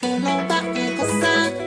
[0.00, 1.57] その場へごさ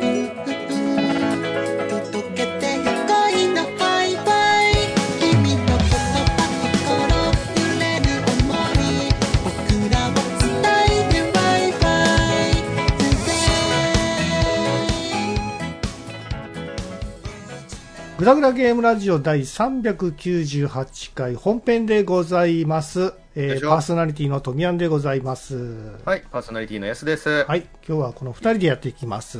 [18.21, 23.15] グダグダゲームラジオ第398回本編でございます。
[23.33, 25.57] えー、パーソナリティのトミヤンでございます。
[26.05, 27.45] はい、パーソナリティのやすです。
[27.45, 29.39] はい、今日はこの二人でやっていきます。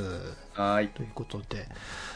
[0.54, 0.88] はい。
[0.88, 1.68] ということで。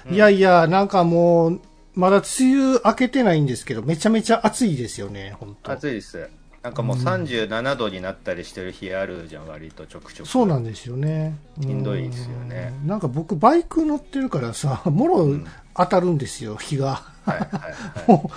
[0.09, 1.61] いやいや、なんかもう、
[1.93, 2.25] まだ梅
[2.55, 6.27] 雨明けてないんですけど、めちゃめちゃ暑いですよね、本当暑いです。
[6.65, 10.27] なんかもう37度になったりしてる日あるじゃん、割とちょくちょく。
[10.27, 11.37] そうなんですよね。
[11.61, 15.27] しんどいですよねうんなんか僕、バイク乗ってるからさ、もろ
[15.75, 17.03] 当たるんですよ、日が。
[17.23, 18.09] はいはいはい。
[18.09, 18.35] もう、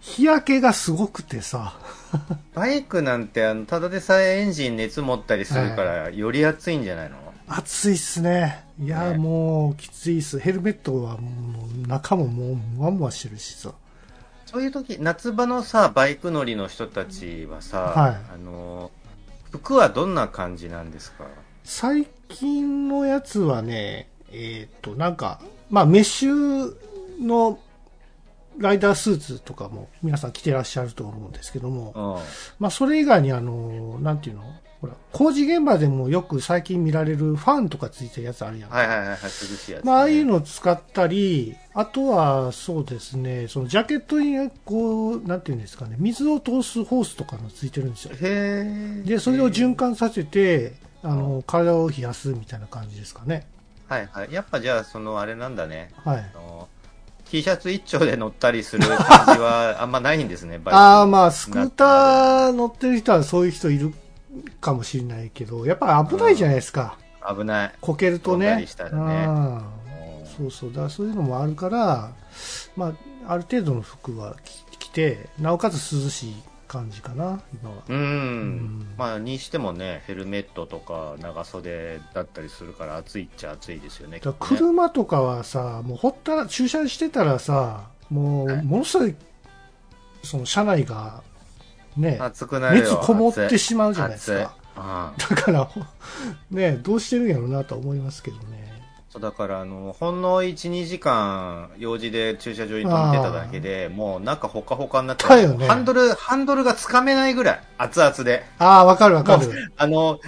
[0.00, 1.72] 日焼けがすごくてさ。
[2.52, 7.16] バイクなんて、あの、ただでさえエンジン熱持ったりするから、より暑いんじゃないの？
[7.48, 8.62] 暑いっすね。
[8.78, 10.38] いや、ねもう、きついっす。
[10.38, 13.72] ヘルメットはもう、中ももう、ムワムワしてるしさ。
[14.50, 18.16] そういう時、夏場のさ、バイク乗りの人たちはさ、はい。
[18.34, 18.90] あの、
[19.52, 21.24] 服はどんな感じなんですか？
[21.62, 25.40] 最近のやつはね、えっ、と、なんか、
[25.70, 26.74] まあ、メッシュ
[27.20, 27.60] の
[28.58, 32.24] ライダースーツとかも皆さん着てらっしゃると思うんですけども、うん。
[32.58, 34.42] まあ、それ以外にあの、なんていうの？
[34.80, 38.70] ほら、工事現場でもよく最近見られるファンとかついてるやつあるやん。
[38.70, 39.90] はいはいはいはい、涼しいやつ、ね。
[39.90, 48.12] まあ、ああいうのを使ったり、あとは、そうですね、そのジャケットに、こう、なんていうんですかね、水を通すホースとかのついてるんですよ。
[48.14, 49.02] へえ。
[49.04, 53.46] で、それを循環させて、あの、体を冷やすみたいな感じですかね。
[53.86, 54.32] はいはい。
[54.32, 55.90] やっぱじゃあ、そのあれなんだね。
[56.04, 56.38] はいあ。
[56.38, 56.68] の
[57.30, 63.94] T シャツ一丁で乗ったりする感じはあんまないんですね、バイク ああ、まあ、スクーター乗ってる人はそういう人いる
[64.60, 66.96] かもしれないけど、やっぱり危ないじゃないですか。
[67.36, 67.72] 危ない。
[67.80, 69.64] こけるとねねうん
[70.36, 70.72] そうそう。
[70.72, 72.12] だそういうのもあるから、
[72.76, 72.94] ま
[73.26, 76.34] あ、ある程度の服は着着て、なおかつ涼しい
[76.66, 77.82] 感じかな、今は。
[77.88, 77.96] うん。
[77.96, 84.20] んまあ、にしてもね、ヘルメットとか長袖だったりするから暑いっちゃ暑いですよね。
[84.20, 89.14] だ車とかはさ、もうほったら、駐車してたらさ、もう、はいものすごい、
[90.22, 91.22] その車内が、
[92.00, 92.84] ね、暑くなるよ。
[92.84, 94.54] 熱こもってしまうじゃないですか。
[94.76, 95.68] うんだから、
[96.50, 98.70] ね、どうしてるんやろうなとは思いますけどね。
[99.10, 109.72] そうだからあのほんの12時間用事で駐車場に止めてただけでもう中ほかほかになってねハンドルハンドルがつかめないぐらい熱々でああ、わかるわかる。
[109.76, 110.20] あの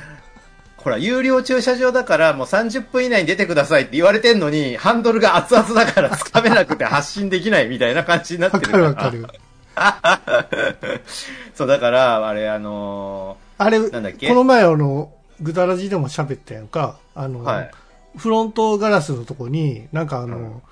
[0.78, 9.28] ほら有料駐車場だからもう30分以内に出てくださいって言われてんのにハンドルが熱々だからつかめなくて発進できないみたいな感じになってわるかるわかる。
[11.54, 14.28] そうだからあれあのあれ、なんだっけ？
[14.28, 16.96] この前あの、ぐだらじでも喋ったやんか。
[17.14, 17.70] あの、はい。
[18.16, 20.62] フロントガラスのとこに、なんかあの、うん。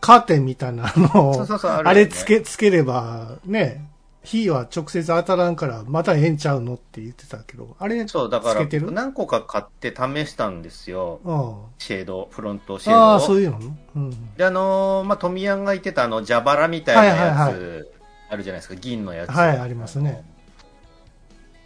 [0.00, 1.46] カーテンみたいなの
[1.84, 3.84] あれつけ、つければ、ね、
[4.24, 11.20] 火は直接当たらんから、またええんちゃうのって言ってたけど、あれ、そうだから何個か買って試したんですよ。
[11.22, 11.54] うん。
[11.76, 13.04] シェードフロントシェードを。
[13.04, 13.58] ああ、そういうの？
[13.96, 14.34] うん。
[14.36, 17.90] で、あのーまあ、富谷が言ってたあの、蛇腹みたいなやつ、
[18.30, 19.30] あるじゃないですか、銀のやつ。
[19.30, 20.22] はいありますね。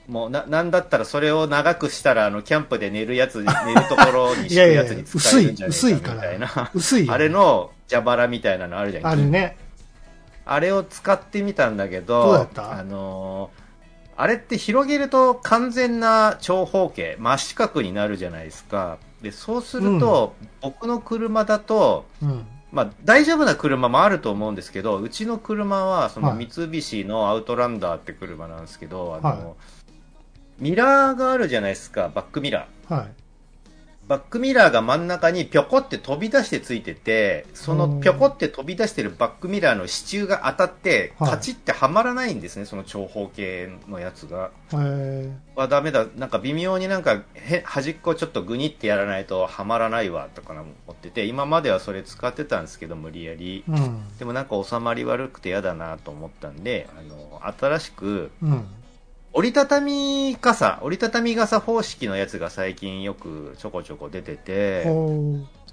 [0.08, 3.44] もう、な、なんだったらそれを長くしたら、あの、キャンプで寝るやつ、寝
[3.74, 6.70] るところに敷くやつに使えるんじゃないかみたいな。
[6.74, 7.12] 薄いよ。
[7.12, 9.06] あれの蛇腹みたいなのあるじゃん。
[9.06, 9.56] あるね。
[10.46, 12.72] あれを使ってみたんだけど、どうだった？
[12.78, 13.64] あのー
[14.16, 18.98] あれって広げると完全な長方形、真四角になるじゃないですか。
[19.22, 22.46] で、そうすると、僕の車だと、うん。
[22.74, 29.54] まあ、大丈夫な車もあると思うんですけど、うちの車は、そのはい三菱のアウトランダーって車なんですけど、あの、は
[30.58, 32.94] ミラーがあるじゃないですか、バックミラー。
[32.94, 33.23] はい。
[34.06, 44.50] バックミラーが真ん中にぴょこって飛び出してついてて、そのぴょこって飛び出してるバックミラーの支柱が当たって、はいカチってはまらないんですね、その長方形のやつが。
[44.74, 53.64] えはダメだ、なんか微妙になんかへ端っこちょっとグニってやらないとはまらないわとか思ってて、今まではそれ使ってたんですけど、無理やり。
[53.68, 54.18] ー、うん。
[54.18, 58.66] でもなんか収まり悪くて嫌だなと思ったんで、あの、新しく、うん。
[59.36, 64.88] 折りたたみ傘、折りたたみ傘方式のやつが最近よくちょこちょこ出てて、そ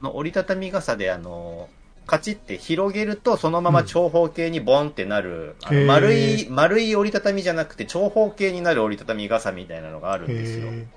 [0.02, 1.70] の折りたたみ傘であの、
[2.08, 5.86] カチって広げるとそのまま長方形にボンってなる、あのへー。
[5.86, 10.68] 丸い、丸い折りたたみじゃなくて長方形になる折りたたみ傘みたいなのがあるんですよ。
[10.68, 10.88] へ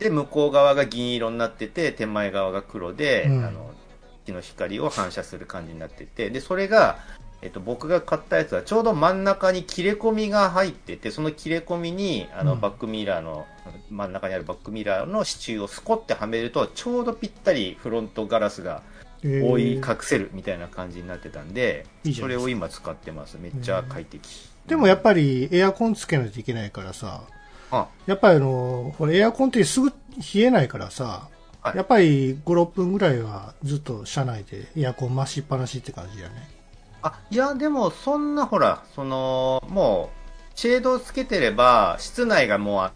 [0.00, 3.44] で、向こう側が銀色になってて、手前側が黒で、うん。
[3.44, 3.70] あの、
[4.26, 6.98] 日の光を反射する感じになってて、で、それが、
[7.42, 13.46] えっと、僕が買ったやつはちょうど真ん中に切れ込みが入ってて、その切れ込みに、あの、うんバックミラーの、
[13.90, 18.82] 真ん中にあるバックミラーの支柱をスコってはめると、ちょうどぴったりフロントガラスが
[19.22, 23.38] えー覆い隠せるみたいな感じになってたんで、いいじゃないですかそれを今使ってます。
[23.40, 24.28] めっちゃ快適。
[24.66, 27.22] でもやっぱりエアコンつけないといけないからさ、
[27.70, 29.94] あ、やっぱりあの、ほらエアコンってすぐ冷
[30.42, 31.28] えないからさ、
[31.62, 36.55] はいやっぱり5、6分ぐらいはずっと車内でエアコン回しっぱなしって感じだね。
[37.06, 40.10] あ、いや、でも、そんな、ほら、その、も
[40.54, 42.92] う、シェードをつけてれば、室内がもう、あ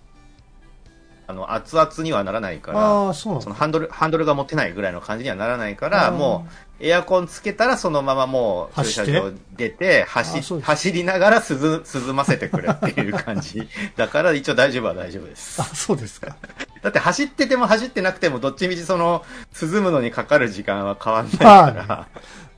[1.31, 6.47] あの、熱々にはならないから、ああ、そのハンドル、ハンドルが持てないぐらいの感じにはならないから、も
[6.81, 13.69] う、エアコンつけたらそのままもう、駐車場出て、走、走りながら涼、涼ませてくれっていう感じ。
[13.97, 15.65] だから一応大丈夫は大丈夫ですあ、。
[15.65, 16.35] そうですか。
[16.83, 19.25] だって走ってても走ってなくても、どっちみちその、
[19.61, 21.47] 涼むのにかかる時間は変わんないか
[21.87, 22.06] ら。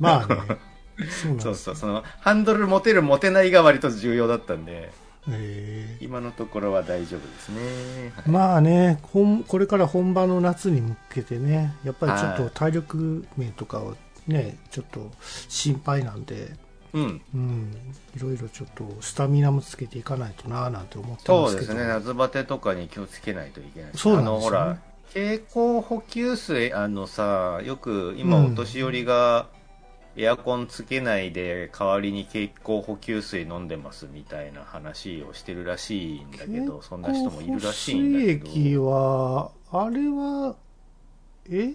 [0.00, 0.26] まあね。
[0.30, 0.56] そうな
[0.98, 1.22] んです。
[1.42, 4.92] そうそう、その、ハンドル持てる持てないが割と重要だったんで、
[5.28, 8.12] え今のところは大丈夫ですね。
[8.26, 13.96] ーまあね、本これから本番の夏に向けてね、やっぱりちょっとはい体力面とかを
[14.26, 15.10] ね、ちょっと
[15.48, 16.56] 心配なんで、
[16.92, 17.22] うん。
[17.34, 17.72] うん、
[18.16, 21.48] いろいろちょっとスタミナもつけていかないとなぁなんて思ってますけど。
[21.48, 23.90] そうですね、夏バテとかに気をつけないといけない。
[23.94, 24.78] そうなんですよねあの、ほら、
[25.14, 29.46] 経口補給水、あのさ、よく今うんお年寄りが
[30.14, 38.46] エアコンつけないで代わりに経口補給水飲んでますみたいな話をしてるらしいんだけど、そんな人もいるらしいんだけど。
[38.50, 40.54] 水液は、あれは、
[41.50, 41.72] え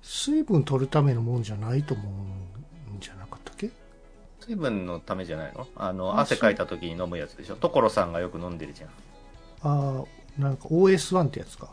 [0.00, 3.70] 水分取るためのもんじゃないと思うんじゃなかったっけ？
[4.40, 5.66] 水分のためじゃないの？
[5.74, 7.56] あの、あ汗かいた時に飲むやつでしょ？
[7.56, 8.90] 所さんがよく飲んでるじゃん。
[9.62, 11.70] ああ、なんか OS1 ってやつか。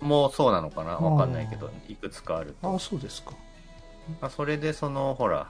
[0.00, 0.92] もうそうなのかな？
[0.98, 2.70] わかんないけど、いくつかあると。
[2.70, 3.32] ああ、そうですか。
[4.20, 5.48] まあ、それでその、ほら、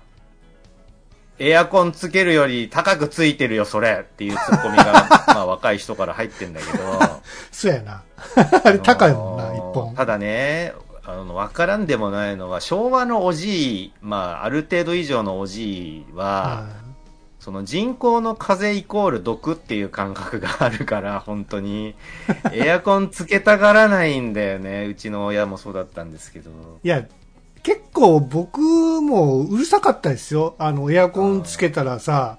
[1.38, 6.84] エアコンつけるより高くついてるよ、それっていうツッコミが、 まあ若い人から入ってんだけど。
[7.52, 8.02] そうやな。
[8.64, 9.94] あれ高いもんな、あのー一本。
[9.94, 10.74] ただね、
[11.04, 16.66] あの、わからんでもないのは、昭和のおじい、まあ、ある程度以上のおじいは、は
[17.38, 21.94] その人工の風イコール毒っていう感覚があるから、本当に。
[22.52, 24.86] エアコンつけたがらないんだよね。
[24.86, 26.50] うちの親もそうだったんですけど。
[26.50, 26.54] い。
[26.86, 27.06] いや、
[27.68, 30.54] 結構僕もうるさかったですよ。
[30.58, 32.38] あの、エアコンつけたらさ、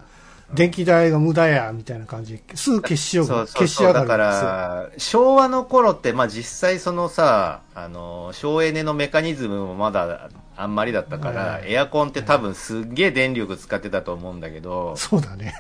[0.54, 2.44] 電気代が無駄や、みたいな感じで。
[2.56, 4.18] すぐ消しよう消し上がるんですよ。
[4.18, 10.30] ら、昭和の頃って、まあ実際そのさ、あの、省エネのメカニズムもまだ
[10.60, 15.56] あんまりだったから、はいエアコンって多分すっげえ電力使ってたと思うんだけど、そうだね。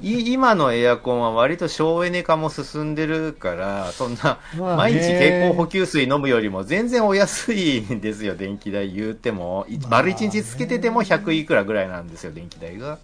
[0.00, 9.66] い今のエアコンは割と省エネ化も進んでるから、そんな、毎日経口補給水飲むよりも全然お安いんですよ、電気代言うても。
[9.88, 12.98] 丸一日つけてても100いくらぐらいなんですよ、電気代が。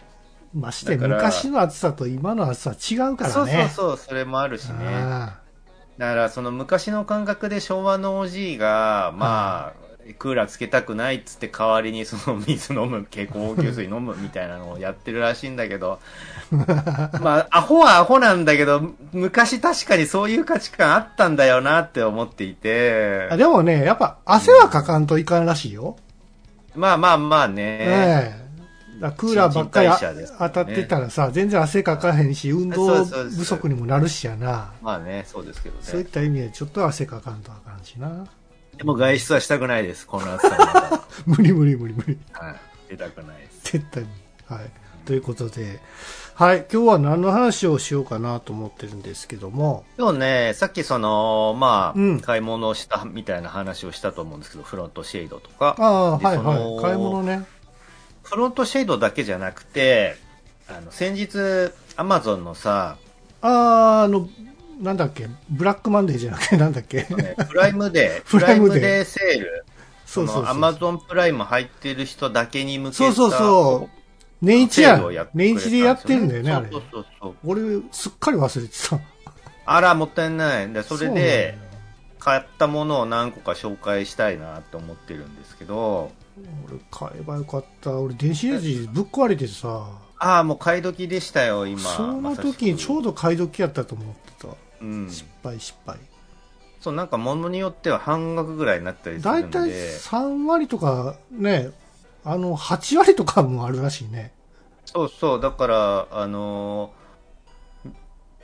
[0.54, 3.34] ましてだから昔の暑さと今の暑さは違うからね。
[3.34, 4.86] そうそうそう、それもあるしね。
[4.86, 5.40] あ
[5.98, 15.98] だから、その昔の感覚で昭和のおじいが、まあ、クーラーつけたくないっつって代わりにその水飲む、経口補給水飲むみたいなのをやってるらしいんだけど、
[17.20, 18.80] まあ、アホはアホなんだけど、
[19.12, 25.96] 昔確かにそういう価値観あったんだよなって思っていてあ、でもね、やっぱ汗はかかんといかんらしいよ。
[26.74, 28.47] まあまあまあね、ええ
[29.00, 29.88] だクーラーばっかり
[30.38, 34.72] 当たってたらさ、全然汗かかへんし、運動不足にもなるしやな。
[34.82, 36.10] まあね、そうですけどそういっね。
[36.12, 38.26] た意味でちょっと汗かかんとあかんしな。
[38.76, 41.04] でも外出はしたくないです、この暑さ。
[41.26, 42.18] 無理無理無理無理。
[42.32, 42.54] はい。
[42.90, 43.72] 出たくないです。
[43.72, 44.08] 絶対に。
[44.46, 44.70] はい。
[45.04, 45.80] ということで、
[46.34, 46.66] はい。
[46.72, 55.74] 今日は何の話をしようかなと思ってるんですけども、でもね、さっきその、まあ、うん買い物をしたみたいな話をしたと思うんですけど、フロントシェードとか。
[55.78, 56.82] ああ、ではいはい。
[56.82, 57.44] 買い物ね。
[58.28, 60.16] フロントシェードだけじゃなくて、
[60.68, 62.98] あの、先日、アマゾンのさ、
[63.40, 64.28] ああ、あの、
[64.80, 67.04] なんだっけ、ブラックマンデーじゃなくて、 なんだっけ。
[67.04, 69.64] ねプライムデー、 ププライムデーセール、
[70.04, 70.46] そうそう。
[70.46, 73.98] アマゾンプライム入ってる人だけに向けたそうそうそう。
[74.42, 74.98] 年一や
[75.34, 76.82] 年た一でやってるんだよね、あれそう。
[76.92, 77.34] そうそう。
[77.44, 79.00] 俺、すっかり忘れてた。
[79.64, 80.72] あら、もったいない。
[80.72, 81.58] でそれで
[82.18, 86.12] 買ったものを何個か紹介したいなと思ってるんですけど、
[86.66, 87.98] 俺、買えばよかった。
[87.98, 89.88] 俺、電子レンジぶっ壊れてさ、
[90.20, 91.80] ああ、もう買い時でしたよ、今。
[91.80, 93.10] その時にちょうど。
[93.10, 94.54] ど買い時やったと思ってた。
[94.80, 95.08] うん。
[95.08, 95.96] 失敗、失敗。
[96.80, 101.70] そう、なんか物によっては半額ぐらいになったりするんだいたいで、3割とかね、
[102.24, 104.32] あの、8割とかもあるらしいね。
[104.84, 107.07] そうそう、だから、あのー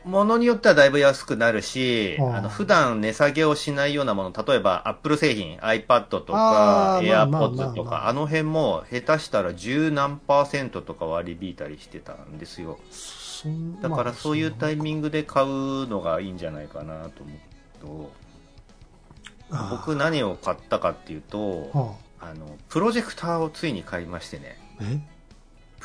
[0.05, 7.75] ものによってはだいぶ安くなるし、はああの普段値下げをしないようなもの、例えばアップル製品、iPad とか、AirPods まあ。
[7.75, 12.79] とか、あの辺も下手したら十何パーセントとか割り引いたりしてたんですよ。
[13.83, 18.13] だからそういうタインミングで買うのがいいんじゃないかなと思うと、
[19.51, 22.33] グ僕何を買ったかっていうと、はあ。
[22.35, 24.59] の、プロジェクターをついに買いましてね。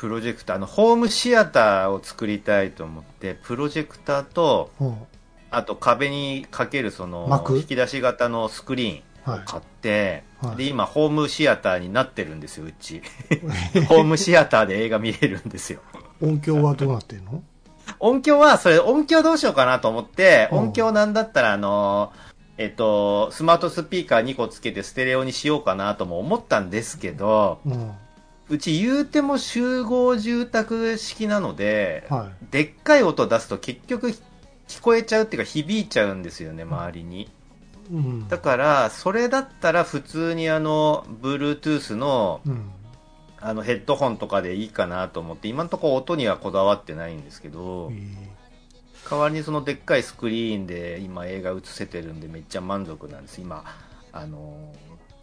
[0.00, 4.94] プロジェクター、あの、ホームシアターを作りたいと思って、プロジェクターと、は
[5.50, 7.58] あと壁にかけるその幕？
[7.58, 10.56] 引き出し型のスクリーンを買って、はい。
[10.56, 13.02] で今ホームシアターになってるんですようち。
[13.88, 15.80] ホームシアターで映画見れるんですよ。
[16.22, 17.42] 音響はどうなってんの？
[17.98, 20.58] 音響はそれ音響どうしようかなと思ってうん。
[20.58, 22.12] 音響なんだったらあの
[22.56, 27.92] えっとスマートスピーカー2個つけてステレオにしようかなとも思ったんですけどうん。
[28.50, 34.08] うち言うても集合住宅式なので、はでっかい音出すと結局
[34.68, 37.28] 聞こえちゃうっていうか響いちゃうんですよね周りにい。
[37.92, 38.28] うん。
[38.28, 42.70] だから、それだったら普通にあの、Bluetooth のうん。
[43.42, 48.30] あのヘッドホンとかでいいかなと思って、今のところ音にはこだわってないんですけどえ、ー
[49.10, 53.40] 代わりにそのでっかいスクリーンで今映画映せてるんでめっちゃ満足なんです。
[53.40, 53.64] 今、
[54.12, 54.72] あの、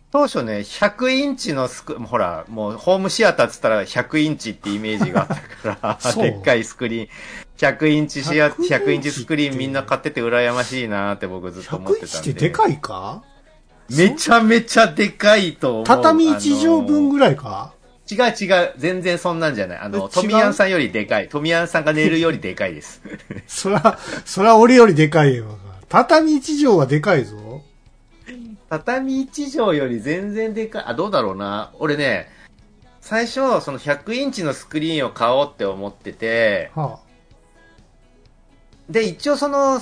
[0.10, 7.10] 当初ね、100インチのスク、ほら、もうホームシアターっつったら100インチってイメージがあったから、でっかいスクリーン、
[7.58, 12.24] 100インチシア、100 100インチスクリーンみんな買ってて羨ましいなって僕ずっと思っ100インてたんで。
[12.24, 13.22] チってでかいか？
[13.90, 15.84] めちゃめちゃでかいと思う。
[15.86, 17.74] 畳1畳分ぐらいか？
[18.10, 18.74] 違う違う。
[18.78, 19.80] 全然そんなんじゃない。
[19.80, 20.10] あの、え違う？
[20.10, 21.28] 富谷さんよりでかい。
[21.28, 23.02] 富谷さんが寝るよりでかいです。
[23.46, 25.58] そら、そら俺よりでかいよ。
[25.90, 27.36] 畳1畳はでかいぞ。
[28.70, 30.84] 畳1畳より全然でかい。
[30.88, 31.72] あ、どうだろうな。
[31.80, 32.30] 俺ね、
[33.02, 37.00] 最初、その100インチのスクリーンを買おうって思ってて、は
[38.90, 39.80] で、一応その、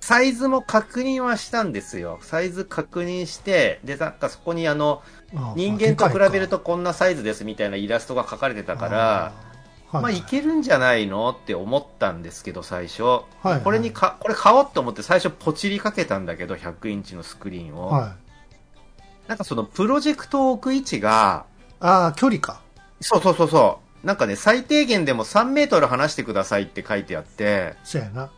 [0.00, 2.18] サイズも確認はしたんですよ。
[2.20, 5.02] サイズ確認して、で、なんかそこにあの、
[5.34, 9.32] あ、あ人間と比べる、とこんなサイズですみたいなイラストが書かれてたから、
[9.98, 13.02] あーまあ、いけるんじゃないのって思ったんですけど、最初。
[13.02, 13.04] い
[13.42, 17.88] はいこれにか、これ買おうと思って最初ポチりかけたんだけど、100インチのスクリーンを。
[17.88, 19.28] はい。
[19.28, 21.46] なんかそのプロジェクトを置く位置が、
[21.80, 22.60] ああ、距離か。
[23.00, 24.06] そうそうそうそう。
[24.06, 28.30] なんかね、最低限でも3メートル離してくださいって書いてあって、そうやな。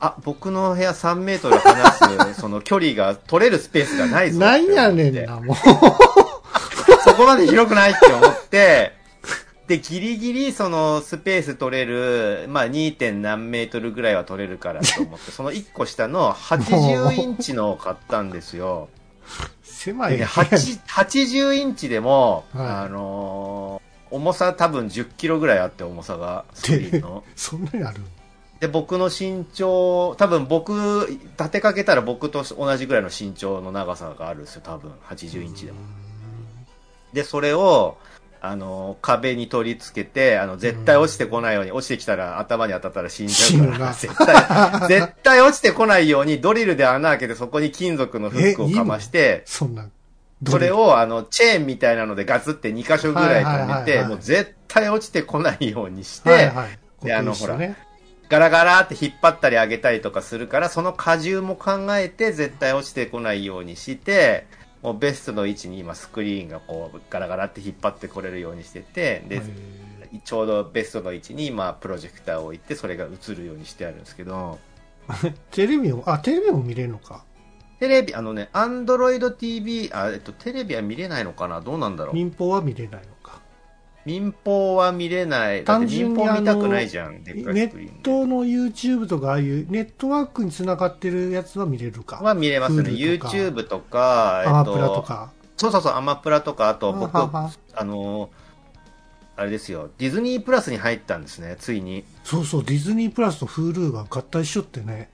[0.00, 1.92] あ、僕の部屋3メートル離
[2.34, 4.64] す、 その距離が取れるスペースがないぞなん。
[4.66, 5.56] やねんな、もう。
[7.04, 8.99] そこまで広くないって思って、
[9.70, 12.96] で、ギリギリそのスペース取れる、まあ 2.
[12.96, 18.88] 点何メートルぐらいは取れるからと思って、 その1個下の80インチのを買ったんですよ。
[19.62, 27.22] 狭いねでね、8 80インチでも、はいあのー重さ多分10キロぐらいあって重さが、スクリーンの。
[27.36, 28.00] そんなにある
[28.58, 31.06] で、僕の身長、多分僕、
[31.38, 35.78] 立てかけたら僕と同じぐらいの身長の長さがあるんですよ、多分、80インチでも。
[37.12, 37.98] で、それを、
[38.42, 49.88] あの、壁に取り付けて、あの、絶対落ちてこないように、落ちてきたら頭に当たったら死んじゃうから、死 絶対、絶対落ちてこないようにドリルで穴開けてそこに金属のフックをかまして、そんな。
[50.48, 57.04] それを、あの、チェーンみたいなのでガツって2箇所ぐらい止めて、はいもう絶対落ちてこないようにして、はいはい。
[57.04, 57.76] であの固定してね。
[58.30, 64.46] ガラガラって引っ張ったり上げたりとかするから、その荷重も考えて絶対落ちてこないようにして、
[64.82, 69.40] もうベストの位置に今スクリーンがこうガラガラって引っ張ってこれるようにしてて、で、へ
[70.24, 77.24] ちょうどベストの位置に今プロジェクターを置いてそれが映るようにしてあるんですけど、ー テレビも、あ、テレビも見れるのか。
[77.78, 81.60] テレビ、あのね、アンドロイド TV、あ、えっと、テレビは見れないのかな？
[81.60, 82.14] どうなんだろう？
[82.14, 83.39] 民放は見れないのか。
[84.06, 85.64] 民放は見れない。
[85.64, 87.32] 単純民に放見たくないじゃん、ネ。
[87.32, 92.16] ットの YouTube とか、ああいうネットワークにつながってるやつは見れるか。
[92.16, 92.90] は見れますね。
[92.90, 95.32] Hulu とか YouTube とか、アマプラとか。
[95.56, 97.50] そうそうそう、アマプラとか、あと僕、あ
[97.84, 98.50] のー
[99.40, 102.04] あれですよ、ディズニープラスに入ったんですね、ついに。
[102.24, 105.08] そうそう、ディズニープラスと Hulu が合体しよってね。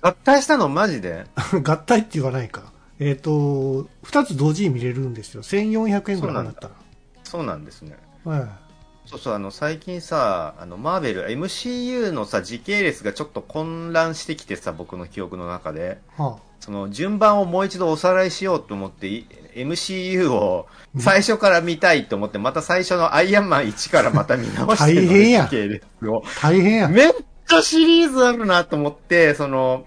[0.00, 0.70] 合体したの？
[0.70, 1.26] マジで？
[1.62, 2.72] 合体って言わないか。
[2.98, 5.42] えっ、と、二つ同時に見れるんですよ。
[5.42, 6.74] 1400円ぐらい払ったら。
[7.22, 7.98] そうなんですね。
[8.28, 8.66] はい
[9.06, 15.98] そうそう、あの、最近さ、あの、マーベル、MCU のさ、時系列がちょっと混乱してきてさ、僕の記憶の中で。
[16.16, 20.66] はその、順番をもう一度おさらいしようと思って、い MCU を
[20.98, 26.22] 最初から見たいと思って、また最初のアイアンマン1からまた見直してるの大変や時系列を。
[26.24, 26.88] あ、大変や。
[26.88, 27.12] めっ
[27.46, 29.84] ちゃシリーズあるなと思って、その、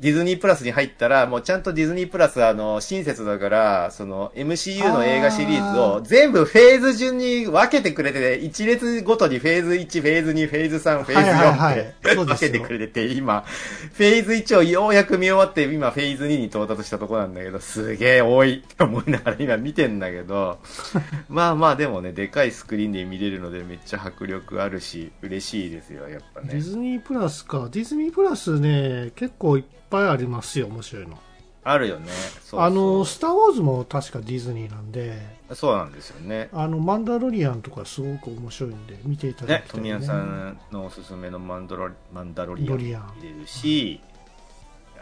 [0.00, 20.60] ディズニープラスに入ったら、もうちゃんとディズニープラスあの、親切だから、その MCU の映画シリーズを全部フェーズ順に分けてくれてて、一列ごとにフェーズ1、フェーズ2、フェーズ3、フェーズはいはいはい4って分けてくれてて、今、フェーズ1をようやく見終わって、今フェーズ2に到達したとこなんだけど、すげえ多いって思いながら今見てんだけど、
[21.28, 26.50] まあまあでもね、でかいスクリーンで見れるのでめっちゃ迫力あるし、嬉しいですよ、やっぱね。
[26.52, 27.68] ディズニープラスか。
[27.72, 29.58] ディズニープラスね、結構
[29.90, 31.18] ぱいありますよ、面白いの。
[31.64, 32.06] あるよね。
[32.08, 35.18] そうそうあの、スター・ウォーズも確かディズニーなんで、
[35.54, 36.48] そうなんですよね。
[36.52, 44.00] あの、マンダロリアンとかすごく面白いんで、見ていただねき、たい、富谷さんのおすすめのマンドロマンダロリアンロリアン見れるし、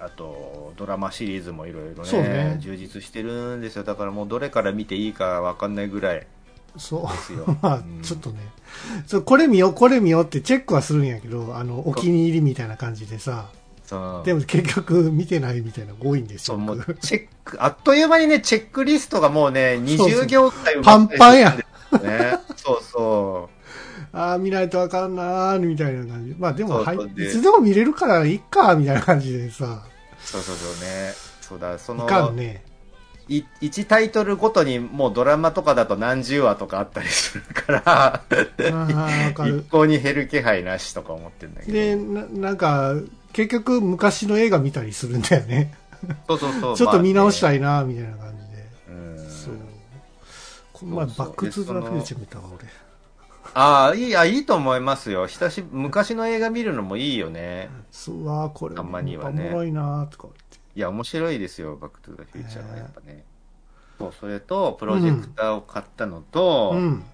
[0.00, 3.84] あと、ドラマシリーズもいろいろねね充実してるんですよ。
[3.84, 6.26] だからもうどれから見ていいかわかんないぐらい
[6.76, 7.02] そう。
[7.02, 7.44] ですよ。
[7.62, 8.40] まあうん、ちょっとね、
[9.06, 13.50] そうこれ見よう、これ見ようってチェックはするんやけど、あの、お気に入りみたいな感じでさ、
[14.24, 16.56] でも結局見てないみたいな多いんですよ。
[16.56, 21.50] もう僕チェック、あっという間にね、チェックリストがもうね、そうそう20行くらい埋まパンパンや。
[21.50, 22.38] ね。
[22.56, 23.48] そうそ
[24.12, 26.34] ああ、見ないとあかんなー、みたいな感じ。
[26.38, 30.26] まあでも、はい、いつでも見れるからいいか、みたいな感じでさ、う。
[30.26, 31.12] そうそうそうね。
[31.40, 32.64] そうだ、そいの、かんね。
[33.28, 38.22] い1タイトルごとにもうドラマとかだと何十話とかあったりするから、
[38.58, 39.64] 一る。
[39.68, 41.72] 向に減る気配なしとか思ってんだけど。
[41.72, 42.94] で、ななんか、
[43.36, 45.74] 結局昔の映画見たりするんだよね。
[46.26, 46.76] そうそうそう。
[46.78, 47.58] ちょっと見直したい。
[47.58, 48.66] いな、みたいな感じで。
[48.88, 49.54] うんそう。
[50.72, 52.66] この前、バックトゥザフューチャー見たわ、俺。
[53.52, 55.26] ああ、いい、あ、いいと思いますよ。
[55.26, 57.68] 久し、昔の映画見るのもいいよね。
[57.90, 60.58] そうわーこれ、たまにはねおもろいなーとか言って。
[60.74, 63.26] いや、面白いですよ、バックトゥザフューチャーはやっぱね。
[63.98, 67.04] そう、それと、プロジェクターを買ったのと、うん。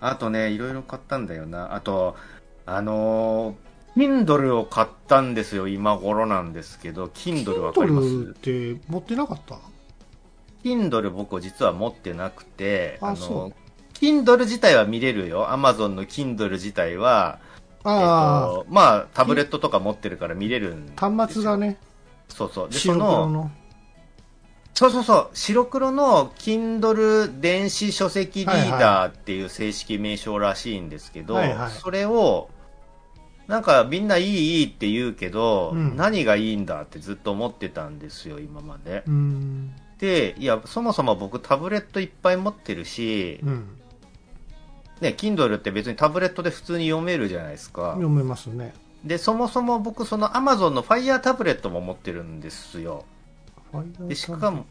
[0.00, 1.74] あとね、いろいろ買ったんだよな。
[1.74, 2.16] あと、
[2.64, 3.65] あのー、
[3.96, 8.34] Kindle を買ったんですよ、今頃なんですけど、Kindle わかります Kindle っ
[8.76, 9.58] て持ってなかった
[10.62, 13.52] ？Kindle 僕実は持ってなくて、あの
[13.94, 15.46] Kindle 自体は見れるよ。
[15.46, 21.56] Amazon の Kindle 自体は、えっあと、まあ、タブレットとか持ってるから見れるんで端末が。
[21.56, 21.78] ね、
[22.28, 22.68] そうそう。
[22.68, 23.50] で、そ白黒の、の。
[24.74, 32.50] そうそうそう、白黒の Kindle 電子書籍リーダーっていう正式名称らしいんですけど、はいはいそれを、
[33.48, 39.04] なんかみんないいいいって言うけど、うん何がいいんだってずっと思ってたんですよ、今まで。
[39.98, 43.78] で、いや、そもそも僕タブレットいっぱい持ってるし、うん。
[45.00, 47.90] ね、Kindle って別にタブレットで普通に読めるじゃないですか。
[47.90, 48.74] 読めますね。
[49.04, 53.04] で、そもそも僕その Amazon の Fire タブレットも持ってるんですよ。
[54.00, 54.64] で、しかも、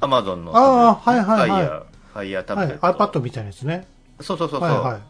[0.00, 1.82] Amazon のああはいはいはい Fire、
[2.14, 3.04] Fire タブはい、レット。
[3.18, 3.86] iPad みたいなやつね。
[4.20, 4.70] そうそうそうそう。
[4.70, 5.00] はいはい。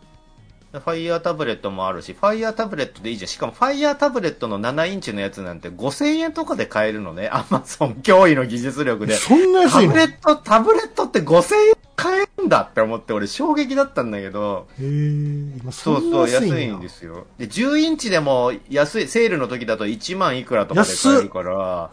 [0.80, 3.28] ファイヤータブレットもあるし、ファイヤータブレットでいいじゃん。
[3.28, 7.28] しかも、ファイヤータブレットの7インチのやつなんて5000円とかで買えるのね。
[7.32, 9.14] アマゾン驚異の技術力で。
[9.14, 14.66] そんな安いタブレット、タブレットって5000円買えるんだって思って、俺衝撃だったんだけど。
[14.80, 17.26] え、今そそうんそう、な安いんや安いんですよ。
[17.38, 21.90] で、10インチでも安い、セールの時だと1万いくらとかで買えるから、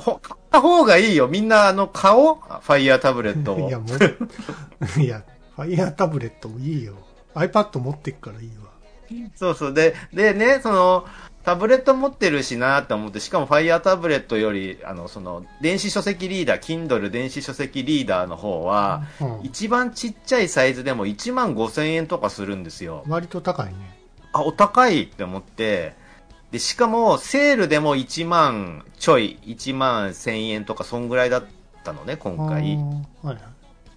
[0.00, 1.28] ほ買った方がいいよ。
[1.28, 2.36] みんな、あの、買おう。
[2.36, 3.78] ファイヤータブレットをいや、。
[3.80, 3.86] も
[4.96, 5.22] う、いや、
[5.56, 6.94] Fire タブレットもいいよ。
[7.34, 8.64] iPad 持ってっからいいわ。
[9.34, 9.74] そうそう。
[9.74, 11.06] で、でね、その、
[11.44, 23.04] タブレット持ってるしなって思って、しかも Fire タブレットより、あの、その、電子書籍リーダー、Kindle 電子書籍リーダーの方は、うん一番ちっちゃいサイズでも1万5千円とかするんですよ。
[23.06, 23.74] 割と高いね。
[24.32, 25.94] あ、お高いって思って、
[26.50, 31.44] で、しかも、セールでも1万ちょい、1万1000円とか、そんぐらいだっ
[31.84, 32.48] たのね、今回。
[32.48, 33.38] はいはい。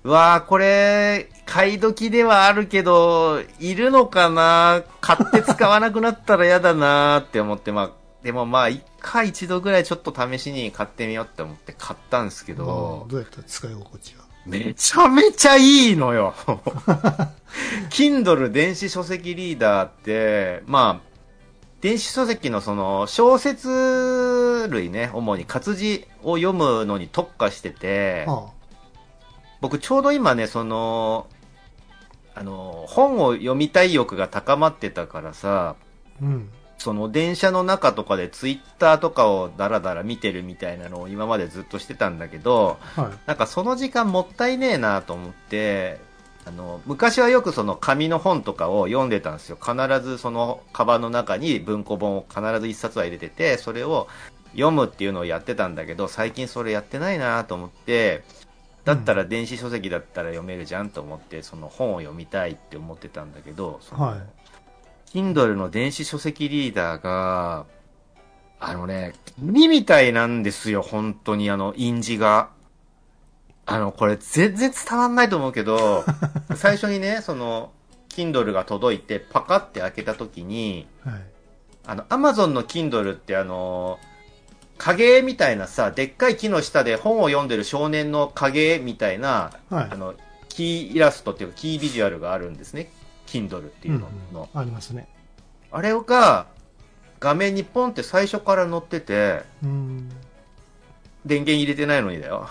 [0.07, 4.81] うわーこれ、買い時ではあるけど、いるのかな？
[5.01, 7.91] 買って使わなくなったら嫌だなーって思って、まあ、
[8.23, 14.23] でもまあ、一回一度ぐらいちょっと試しに買ってみようって思って買ったんですけどど、うやった使い心地は？
[14.45, 16.33] めちゃめちゃいいのよ。
[17.89, 21.07] Kindle 電子書籍リーダーって、まあ、
[21.81, 28.45] 電子書籍のその小説類ね、主に活字を読むのに特化してて、あ
[29.61, 31.27] 僕ちょうど今ね、その、
[32.35, 35.75] あの、本を読みたい欲が高まってたからさ、
[36.21, 36.49] うん。
[36.77, 43.19] その電車の中とかでツイッターとかをダラダラ見てるみたいなのを今までずっとしてたんだけど、はい。
[43.25, 45.99] なんかその時間もったいねえなと思って、
[46.45, 49.57] あの、昔はよくその紙の本とかを読んでたんですよ。
[49.59, 54.07] 必ずそのカバンの中に文庫本を必ず一冊は入れてて、それを
[54.51, 58.23] 読むっていうのをやってたんだけど、最近それやってないなと思って、
[58.87, 65.17] だったら電子書籍だったら読めるじゃんと思って、その本を読みたいって思ってたんだけど、はい。
[65.17, 67.65] Kindle の電子書籍リーダーが、
[68.61, 69.11] あのね、
[69.43, 72.51] 鬼みたいなんですよ、本当にあの、印字が。
[73.65, 76.05] あの、これ全然伝わんないと思うけど、
[76.55, 77.73] 最初にね、その、
[78.07, 81.21] Kindle が届いて、パカって開けた時に、はい。
[81.87, 83.99] あの、Amazon の Kindle ってあの、
[84.77, 90.15] 影絵みたいなさ、でっかい木の下で本を読んでる少年の影絵みたいな、はいあの、
[90.49, 92.91] キーイラストっていうか、キービジュアルがあるんですね。
[93.25, 94.07] Kindle っていうのの。
[94.33, 95.07] うんうんありますね。
[95.71, 96.47] あれが、
[97.19, 100.09] 画面にポンって最初から載ってて、うん。
[101.25, 102.47] 電源入れてないのにだよ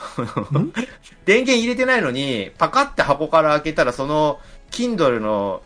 [0.53, 0.73] ん？
[1.25, 4.39] 電源入れてないのに、パカって箱から開けたら、その、
[4.71, 5.63] Kindle の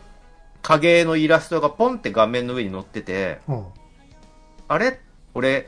[0.61, 3.65] 影絵のイラストがポンって画面の上に載ってて、うん。
[4.67, 4.99] あれ？
[5.33, 5.67] 俺、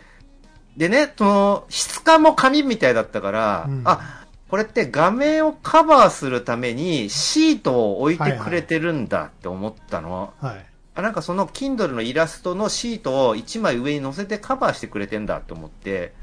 [0.77, 10.33] でね、その、質感も紙みたいだったから、うんあ、これって画面をカバーするためにシートを置いてくれてるんだって思ったの。
[10.39, 10.65] はい。
[10.95, 16.13] あなんかその Kindle のイラストのシートを1枚上に乗せてカバーしてくれてんだって思って、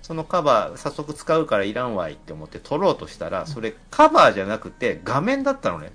[0.00, 5.92] そのカバー早速使うからいらんわいって思って取ろうとしたら、それカバーじゃなくて画面だったのね。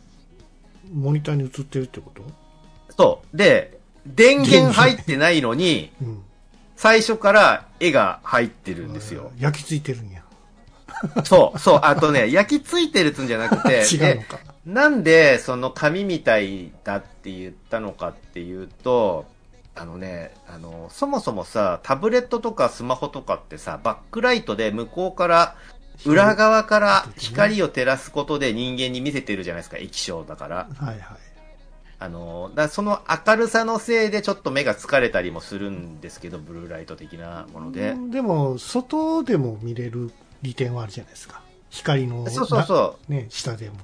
[0.93, 2.21] モニターに映ってるってこと？
[2.95, 3.37] そう。
[3.37, 6.23] で、電源入ってないのに、うん。
[6.81, 9.31] 最初から絵が入ってるんですよ。
[9.37, 10.23] 焼き付いてるんや。
[11.23, 14.39] そう、そう、あとね、 焼き付いてるっつうんじゃなくて、違うのでか。
[14.65, 19.27] なんでその紙みたいだって言ったのかっていうと、
[19.75, 25.55] あのね、あの、そもそもさ、タブレットとかスマホとかってさ、バックライトで向こうから、
[26.03, 30.67] 裏側から光を照らすことで人間に見せてるじゃないですか、液晶だから。
[30.79, 30.99] はいはい。
[32.01, 37.95] あの、だその明るさのせいでちょっと目が疲れたりもするんですけど、ブルーライト的なもので。
[38.09, 40.11] でも、外でも見れる
[40.41, 41.43] 利点はあるじゃないですか。
[41.69, 43.11] 光の、そうそうそう。
[43.11, 43.75] ね、下でも。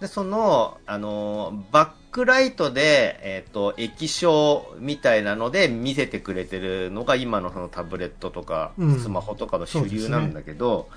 [0.00, 10.88] で、その、あのー、バックライトで、えっ、と、液晶みたいなので見せてくれてるのが今のそのタブレットとかうんスマホとかの主流なんだけど、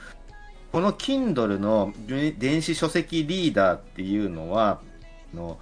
[0.71, 4.79] この Kindle の電子書籍リーダーっていうのは、
[5.33, 5.57] あの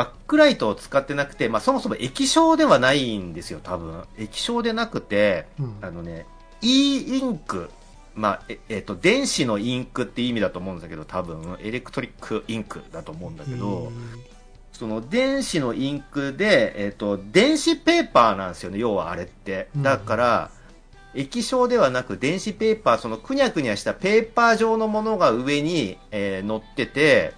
[0.00, 4.02] バックライトを使ってなくて、まあそもそも液晶ではないんですよ、多分。
[4.16, 5.76] 液晶でなくて、うん。
[5.82, 6.24] あのね、
[6.62, 7.68] E Ink、
[8.14, 13.92] まあ、え、えっ、と、電子のインクっていう意味だと思うんだけど、多分、 electric ink だと思うんだけど、
[14.72, 19.68] その電子のインクで、えっ、と、電子ペーパーなんですよね、要はあれって。
[19.76, 20.50] うんだから、
[21.14, 27.34] 液晶ではなく電子ペーパー、そのくにゃくにゃしたペーパー状のものが上に、えー乗ってて、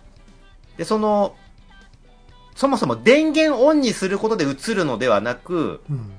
[0.77, 1.35] で、その、
[2.55, 6.13] そもそも電源オンにすることで映るのではなく、うん。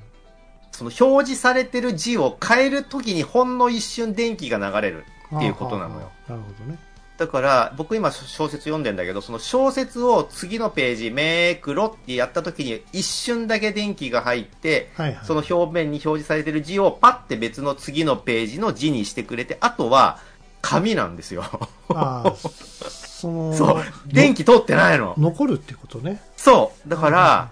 [0.72, 5.06] その表示されてる字を変えるときにほんの一瞬電気が流れる。
[5.36, 6.12] っていうことなのよ。
[6.28, 6.78] なるほどね。
[7.18, 15.26] だから、僕今小説読んでんだけど、その小説を次のページ、めくろってやったときに一瞬だけ電気が入って、はいはい。
[15.26, 20.20] その表面に表示されてる字をパッて別の次のページの字にしてくれて、あとは
[20.62, 21.44] 紙なんですよ。
[23.24, 23.84] その、そう。
[24.08, 25.16] 電気通ってないの。
[25.18, 26.22] 残るってことね。
[26.36, 26.90] そう。
[26.90, 27.52] だから、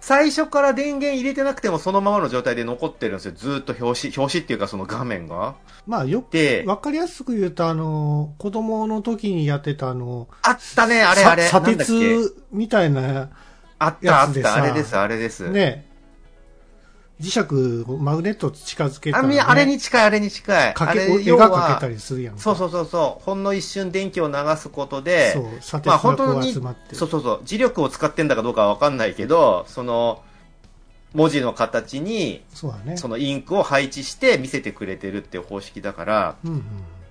[0.00, 3.32] 最初から電源入れてなくてもそのままの状態で残ってるんですよ。
[3.36, 5.56] ずーっと表紙、表紙っていうかその画面が。
[5.86, 11.42] まあ、よく、で、わかりやすく言うと、あの、子供の時にやってたあの、あったね、あれあれ。
[11.48, 13.28] さ砂鉄みたいな、
[13.78, 15.50] あったあった、あれです、あれです。
[15.50, 15.86] ね、
[17.20, 17.40] 磁石
[17.90, 20.74] をマグネット近づけたあら、ね、みあれに近い、あれに近い。
[20.74, 22.40] かけ、絵がかけたりするやんか。
[22.40, 23.24] そうそうそうそう。
[23.24, 26.94] ほんの一瞬電気を流すことで、そう、砂鉄まあがこう本当に、集まって。
[26.94, 27.40] そうそうそう。
[27.44, 30.22] 磁力を使ってんだかどうかはわかんないけど、その、
[31.12, 32.96] 文字の形に、そうだね。
[32.96, 36.62] そのインクを配置して見せてくれてるっていう方式だから、うんうん。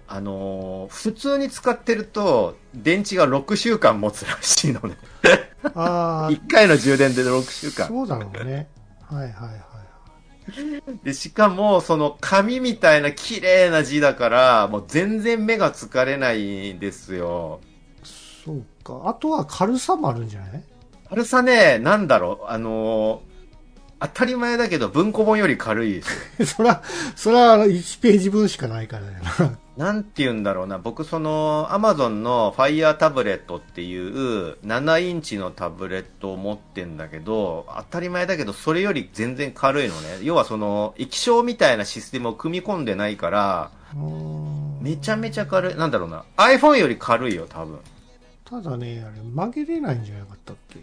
[0.07, 4.95] あのー普通に使ってると、電池が6週間持つらしいのね。
[5.75, 7.87] あ1 回の充電で6週あ、間。
[7.89, 8.69] そうだろうね。
[9.09, 9.61] はいはいはい。
[11.03, 17.60] で、しかも、その紙みたいな綺麗な字だから、もう全然目が疲れないんですよ。
[18.45, 19.01] そうか。
[19.05, 20.63] あとは軽さもあるんじゃない？
[21.10, 23.27] 軽さね、なんだろう、あのー
[23.99, 26.45] 当たり前だけど文庫本より軽いですよ。
[26.45, 26.83] そら、
[27.15, 29.19] そら1ページ分しかないからね。
[29.39, 29.57] な
[29.93, 40.19] んて言うんだろうな、僕その、アマゾンの Fire タブレットっていう7インチのタブレットを持ってんだけど、当たり前だけど、それより全然軽いのね。
[40.23, 45.75] 要はその、液晶みたいなシステムを組み込んでないから、うんめちゃめちゃ軽い。
[45.75, 46.23] なんだろうな。
[46.37, 47.79] iPhone より軽いよ、多分。
[48.45, 50.79] ただね、あれ曲げれないんじゃなかったっけ？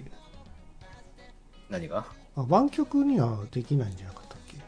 [1.70, 2.04] 何が？
[2.36, 4.58] あ湾曲にはできないんじゃなかったっけ？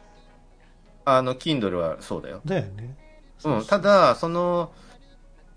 [1.05, 2.41] あの、Kindle はそうだよ。
[2.45, 2.97] だよね。
[3.45, 4.73] うん、ただ、その、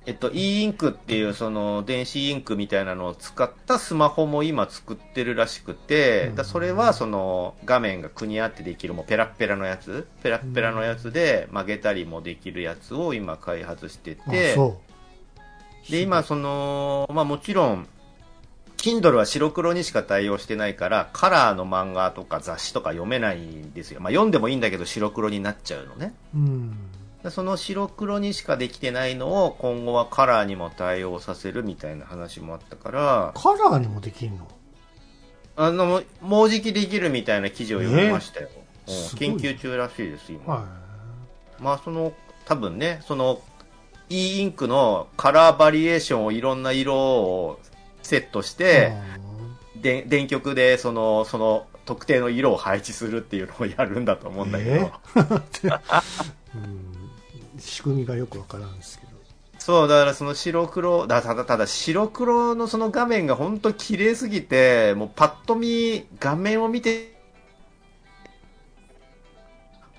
[0.06, 14.56] えっと、e インクっていうその電子インクみたいなのを使ったスマホも今作ってるらしくて、うんだそれはその画面がくに合ってできるもうペラッペラのやつ、ペラッペラのやつで曲げたりもできるやつを今開発してあて。
[15.90, 17.88] で、今その、まあもちろん、
[18.78, 24.00] Kindle は白黒にしか対応してないから、カラーの漫画とか雑誌とか読めないんですよ。
[24.00, 26.14] まあ読んでもいいんだけど白黒になっちゃうのね。
[26.34, 26.78] うん。
[27.24, 34.48] でその白黒にしかできてないのを今後はカラーにも対応させるみたいな話もあったから、カラーにもできんの？
[35.58, 38.48] あの、もうじきできるみたいな記事を読みましたよ。
[39.18, 40.56] 研究中らしいです、今。
[40.56, 40.66] は
[41.60, 42.14] まあその、
[42.46, 43.42] 多分ね、その、
[44.08, 47.60] e インクのカラーバリエーションをいろんな色を
[48.02, 48.58] セットしい。
[48.58, 49.20] て、あ
[49.82, 55.82] で電極でその、その特定の色を配置するっていうのをやるんだと思うんだけど、えー？
[56.56, 56.99] う ん
[57.60, 59.20] 仕組みがよくわからんですけど。
[59.60, 67.20] そう、だからその白黒、だただただ白黒のその画面が本当綺麗すぎて、もうパッと見、画面を見て、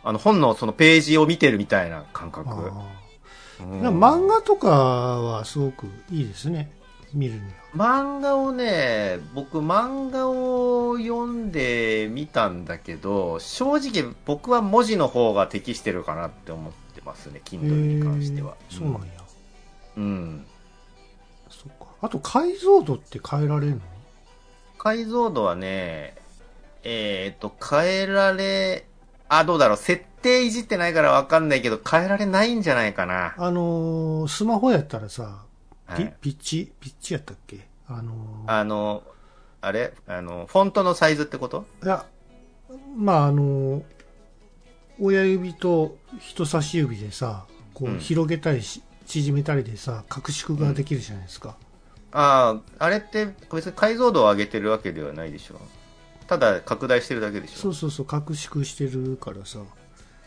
[0.02, 2.48] あの本のそのページを見てるみたいな感覚。
[2.50, 3.00] あ
[3.60, 6.70] うん漫画とかはすごくいいですね。
[7.12, 7.60] 見るには。
[7.74, 18.56] 漫画をね、僕漫画を読んでみたんだけど、正直僕は文字の方が適してるかなって思ってますね、Kindle に関しては。
[18.70, 19.06] えーそうなんや。
[19.96, 20.46] うん。
[21.48, 21.86] そっか。
[22.02, 23.80] あと解像度って変えられるの？
[24.78, 26.16] 解像度はね、
[26.84, 28.86] えっ、と、変えられ、
[29.28, 33.34] あ、どうだろう、設定いじってないからわかんないけど、変えられないんじゃないかな。
[33.36, 35.44] あのースマホやったらさ、
[35.96, 37.66] ピはいピッチ、ピッチやったっけ？
[37.88, 39.02] あのーあの、
[39.60, 39.92] あれ？
[40.06, 41.66] あの、フォントのサイズってこと？
[41.84, 42.06] いや、
[42.96, 43.82] まああのー
[45.00, 51.56] 親指と人差し指でさ、こうんう広げたりし、縮めたりでさ、拡縮ができるじゃないですか。
[52.12, 55.60] ああ、あれって別に解像度を上げてるわけではないでしょ。
[56.26, 57.56] ただ拡大してるだけでしょ。
[57.56, 59.58] そうそうそう、拡縮してるからさ、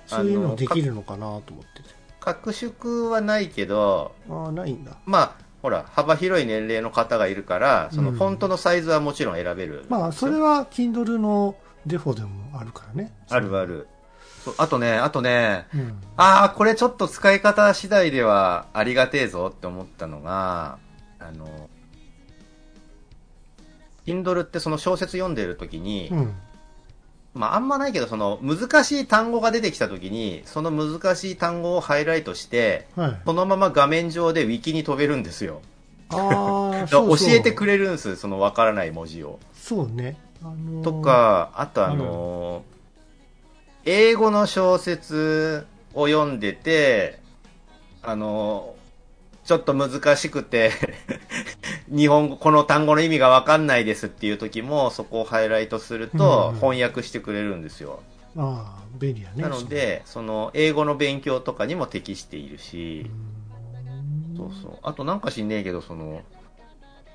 [0.08, 1.90] そういうのできるのかなと思ってて。
[2.20, 4.98] 拡縮はないけど、ああ、ないんだ。
[5.06, 9.86] まあ、ほら、幅広い年齢の方がいるから、そのうんフォントのサイズはもちろん選べる。
[9.90, 11.56] まあ、それは Kindle の
[11.86, 13.14] デフォでもあるからね。
[13.30, 13.88] あるある。
[14.44, 16.02] そうあとね、あとね、うん。
[16.18, 20.80] ああ、これちょっと使い方次第ではありがてえぞって思ったのが、
[21.20, 21.70] あの、
[24.06, 26.36] Kindle ってその小説読んでる時に、うん。
[27.34, 33.22] まああんまないけど、その難しい単語が出てきた時に、その難しい単語をハイライトして、はい。
[33.26, 35.62] そのまま画面上でウィキに飛べるんですよ。
[36.10, 39.40] あ 教えてくれるんです、そのわからない文字を。
[39.54, 40.18] そうね。
[40.42, 42.73] あのーと、か、あとあのー
[43.86, 47.20] 英語の小説を読んでて、
[48.02, 48.84] あのー
[49.46, 50.72] ちょっと難しくて、
[51.94, 58.02] 日本語、この単語の意味がわかんないですっていう時も、そこをハイライトするとうん翻訳してくれるんですよ。
[58.38, 59.44] ああ、便利やね。
[59.44, 63.12] なので、その、英語の勉強とかにも適しているし
[64.38, 64.78] そ、そうそう。
[64.82, 66.22] あとなんか知んねえけど、その、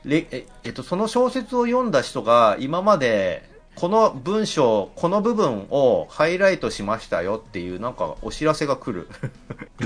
[0.05, 9.09] れえ、えっと、その小説を読んだ人が今まで、この文章、この部分をハイライトしましたよっていうなんかお知らせが来る。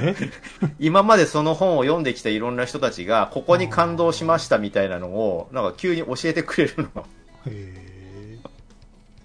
[0.01, 0.15] え？
[0.81, 7.03] 今までその本を読んできたいろんな人たちが、ここに感動しましたみたいなのを、なんか急に教えてくれるの。
[7.03, 7.05] へ
[7.49, 8.39] え。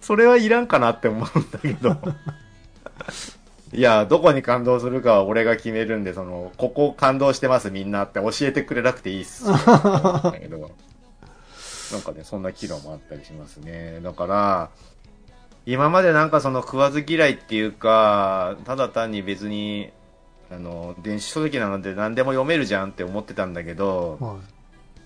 [0.02, 1.96] それはいらんかなって思うんだけど。
[3.72, 9.46] いや、どこに感動するかは俺が決めるんで、その、ここ感動してますみんなって教えてくれなくていいっす。
[11.92, 14.00] なんかね、そんな機能もあったりしますね。
[14.02, 14.70] だから、
[15.66, 19.92] 今までなんかその食わず嫌いっていうか、ただ単に別に、
[20.50, 24.38] あの、電子書籍なので何でも読めるじゃんって思ってたんだけど、は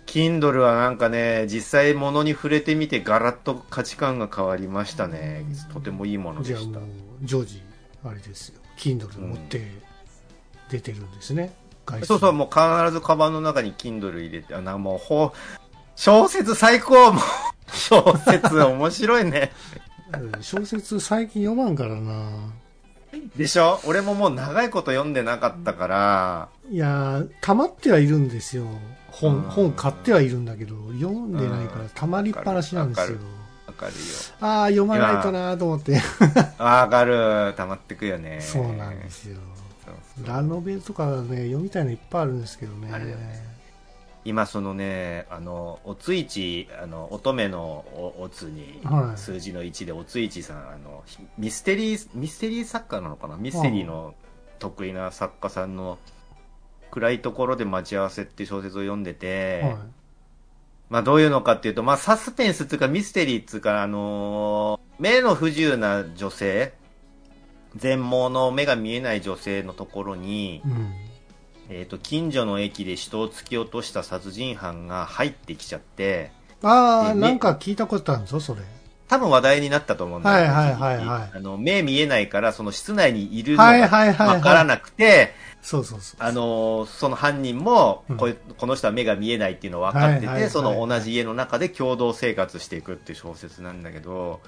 [0.05, 5.45] Kindle はなんかね、実際物に触れてみてガラッと価値観が変わりましたね。
[5.73, 6.79] とてもいいものでした
[7.23, 7.61] 常時、
[8.03, 8.59] あれですよ。
[8.77, 9.65] Kindle 持って
[10.69, 11.53] 出てるんですね。
[11.85, 15.33] 外出そうそう、もう必ずカバンの中に Kindle 入れて、あ、なんかもう、ほ
[16.03, 17.23] 小説最高もう、
[17.71, 19.51] 小説面白いね。
[20.13, 22.27] うん小説最近読まんからな。
[23.35, 23.79] でしょ？
[23.85, 28.65] 俺ももう長いこと読んでなかったから、いやー、溜まってはいるんですよ。
[29.11, 33.17] 本、うん本買ってはいるんだけど、読んでないから溜まりっぱなしなんですよ。
[33.67, 33.99] わかるよ。
[34.41, 36.01] ああ、読まないとなーと思って。
[36.57, 37.53] わかる。
[37.55, 38.39] 溜まってくよね。
[38.41, 39.37] そうなんですよ。
[39.85, 42.89] そうそうラノベとかね、読みたいのいっぱいあるんですけどね。
[42.91, 43.50] あるよね
[44.23, 53.37] 今そのね、あの、おついち、あの、乙女のおおつには、い数字の1でおついちさん、あの、ひミステリー、ミステリー作家なのかな？
[53.37, 54.13] ミステリーの
[54.59, 55.97] 得意な作家さんの
[56.91, 59.75] 暗いところで待ち合わせって小説を読んでて、はい。
[60.89, 66.73] まあどういうのかっていうと、まあサスペンスっていうかミステリーっていうか、あのー目の不自由な女性、
[67.75, 70.93] 全盲の目が見えない女性のところに、うん。
[71.73, 76.31] えっ、と、近所の駅で人を突き落とした殺人犯が入ってきちゃって、
[76.61, 78.61] ああ、でなんか聞いたことあるぞ、それ。
[79.07, 86.17] 多分話題になったと思うんだよはいはいはいはいあの、目見えないから、その室内にいるのはいがはいはいはいわからなくて、そうそうそう。
[86.19, 88.27] あのーその犯人もうんこ
[88.67, 94.41] の人は目が見えないっていうの分かってて、その同じ家の中で共同生活していくっていう小説なんだけど、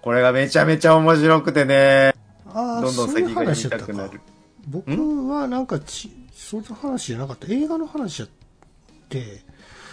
[0.00, 2.14] これがめちゃめちゃ面白くてね、
[2.52, 4.20] ああ、どんどん先が読み話やったかたくなる。。
[4.68, 7.46] 僕はなんかち、そういう話じゃなかった。
[7.50, 8.28] 映画の話やっ
[9.08, 9.42] て、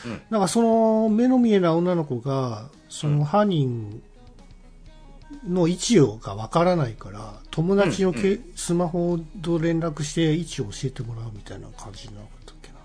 [0.06, 4.04] うんなんかその目の見えない女の子が、その犯人
[5.48, 12.76] の位置がわからないから、友達のけ、スマホと連絡して位置を教えてもらうみたいな感じなかったっけな。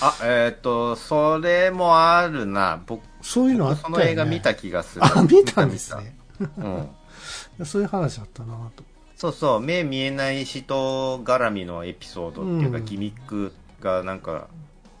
[0.00, 2.82] あ、えーっと、それもあるな。
[2.86, 4.04] 僕、そういうのあったそよね。
[4.06, 5.04] の映画見た気がする。
[5.04, 6.16] あ、見たんですね。
[6.40, 6.88] うん。
[7.66, 8.82] そういう話あったなと。
[9.20, 14.48] そうそう、目見えない人絡みのエピソードっていうか、うんギミックがなんか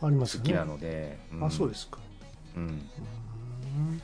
[0.02, 0.36] あります。
[0.36, 1.16] 好きなので。
[1.40, 2.00] あ、そうですか。
[2.54, 2.62] うん。
[2.64, 4.02] うん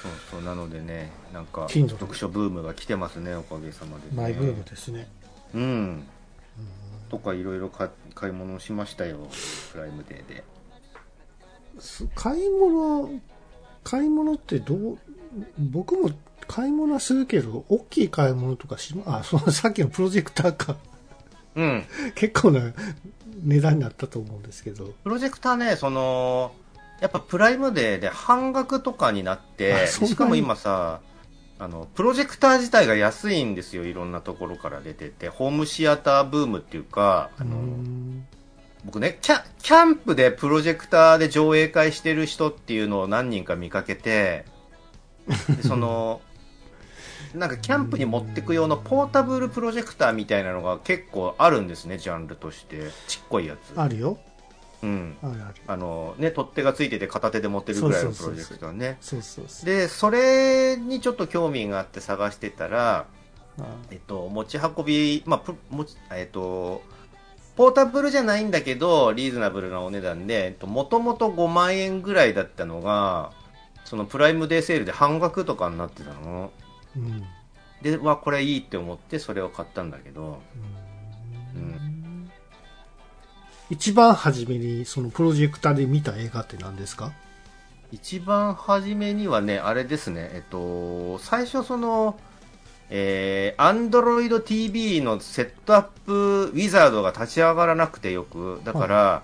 [0.00, 4.12] そうそう、なのでね、なんか、読書ブームが来てますね、おかげさまで、ね。
[4.14, 5.06] マイブームですね。
[5.54, 6.06] うん。
[7.10, 9.28] とかいろいろ買買い物しましたよ、
[9.72, 10.44] プライムデーで。
[11.78, 13.20] す買い物、
[13.84, 14.98] 買い物ってどう、
[15.58, 16.10] 僕も
[16.46, 20.76] 買い物はするけど、大きい買い物とかしま、 あ、そう、さっきのプロジェクターか。
[21.54, 21.84] うん。
[22.14, 22.72] 結構な
[23.44, 24.92] 値段になったと思うんですけど。
[25.04, 26.52] プロジェクターね、その、
[27.00, 31.00] やっぱプライムデーで半額とかになってしかも今さ、
[31.60, 35.28] あの、プロジェクター自体が安いんですよ、いろんなところから出てて。
[35.28, 38.26] ホームシアターブームっていうか、あうの、ん
[38.84, 44.46] 僕ねキャ、キャンプでプロジェクターで上映会してる人っていうのを何人か見かけて、で
[45.66, 46.20] その、
[47.34, 52.90] なんかキャンプに持ってく用のポータブルプロジェクターみたいなのが結構あるんですね、ジャンルとして。
[53.06, 53.78] ちっこいやつ。
[53.78, 54.18] あるよ。
[54.82, 55.16] うん。
[55.22, 55.54] あるある。
[55.66, 58.96] あの、ね、取っ手がついてて片手で持ってるぐらいのプロジェクターね。
[59.00, 59.66] そうそうそう。
[59.66, 63.06] で、それにちょっと興味があって探してたら、
[63.60, 66.82] あえっと、持ち運び、まあ、プ持ち、えっと、
[67.56, 73.32] ポータブルじゃないんだけど、リーズナブルなお値段で、えっと、もともと5万円ぐらいだったのが、
[73.88, 76.52] そのプライムデーセールで半額とかになってたの？
[76.94, 77.24] うん。
[77.80, 80.42] で、わ、これいいって思ってそれを買ったんだけど、
[81.54, 82.30] うん。
[83.70, 87.12] 一番初めにそのプロジェクターで見た映画って何ですか？
[87.90, 92.20] 一番初めにはね、あれですね、えっと、最初その、
[92.90, 99.22] えー、Android TV のセットアップウィザードが立ち上がらなくてよく、だから、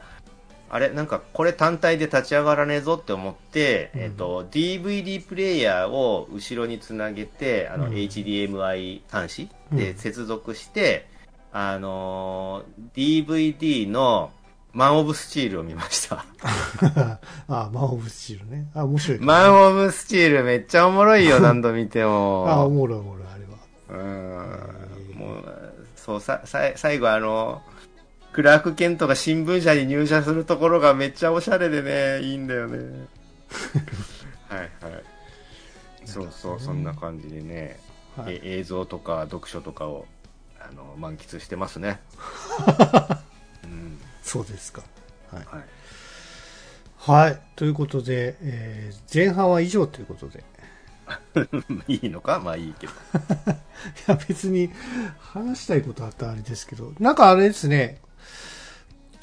[0.75, 11.07] あれ、なんかこれ単体で立ち上がらねえぞって思って、うんえっと、DVD プレイヤーを後ろにつなげて、あの、うん HDMI 端子うんで接続して、
[11.53, 14.33] あのー DVD の
[14.73, 16.25] マン・オブ・スチールを見ました。
[17.47, 18.67] あ、マン・オブ・スチールね。
[18.75, 19.19] あ、面白い。
[19.21, 22.71] マン・オブ・スチールめっちゃおもろいよ、 何度見てあ、おも。
[22.71, 24.03] もろいおもろい、あれは。
[24.03, 25.19] うん。
[25.21, 25.45] もう、
[25.95, 27.63] そう、さ、さ、最後あの、
[28.35, 33.07] クラーク・ケントが新聞社に入社するところがめっちゃおしゃれでね、いいんだよね。
[34.51, 34.71] はいはい。
[36.05, 37.79] そうそう、そんな感じでね、
[38.17, 40.07] はいえ映像とか読書とかを、
[40.61, 42.01] あの、満喫してますね。
[43.63, 43.99] うん。
[44.23, 44.83] そうですか。
[45.31, 45.45] はい。
[45.45, 45.65] はい。
[46.97, 47.41] はい。
[47.55, 50.43] ということで、えー前半は以上ということで。
[51.87, 52.41] いいのか？
[52.41, 52.93] まあいいけど。
[52.93, 52.97] い
[54.09, 54.71] や、別に
[55.21, 58.01] 話したいことあったらあれですけど、なんかあれですね、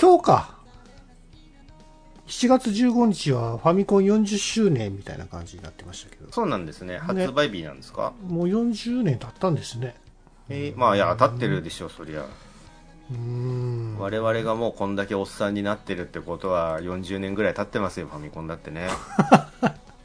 [0.01, 0.57] 今日か。
[2.25, 6.97] 7月15日はファミコン40周年みたいな感じになってましたけど、そうなんですね。
[6.97, 9.95] 発売日なんですか、もう40年経ったんですね。
[10.49, 12.21] えーまあいや、当たってるでしょ、そりゃ。
[12.21, 13.95] うーん。
[13.99, 18.89] 我々がもうこんだけおっさんになってるってことは40年ぐらい経ってますよ、ファミコンだってね。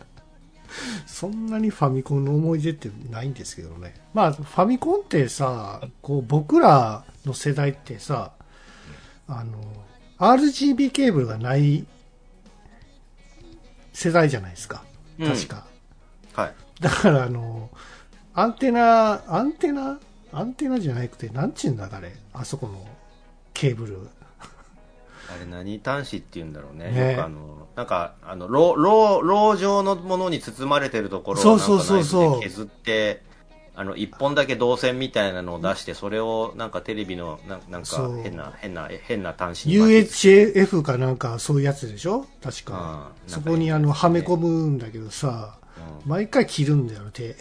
[1.06, 3.94] そんなにファミコンの思い出ってないんですけどね。
[4.12, 8.32] まあ、ファミコンってさ、こう僕らの世代ってさ、
[9.28, 9.85] あの、
[10.18, 11.86] RGB ケーブルがない
[13.92, 14.84] 世代じゃないですか。
[15.18, 15.66] うん確か。
[16.34, 16.54] はい。
[16.80, 17.70] だからあの、
[18.34, 19.98] アンテナ、アンテナ？
[20.32, 22.14] アンテナじゃなくて、なんちゅうんだ、あれ？
[22.34, 22.86] あそこの
[23.54, 24.08] ケーブル。
[25.28, 26.90] あれ何端子って言うんだろうね。
[26.90, 33.22] ねあの、なんか、あの、ろう、ろう、ろう状のものに包まれてるところをそうそうそうそう削って、
[33.78, 42.24] あの、一本だけ導線みたいなのを出して、それをなんかテレビの、ななんか変な、変な、変な端子に UHF かなんかそういうやつでしょ？
[42.42, 43.10] 確か。
[43.26, 45.58] うんそこにあの、はめ込むんだけどさ、
[46.04, 46.10] うん。
[46.10, 47.36] 毎回切るんだよ、手。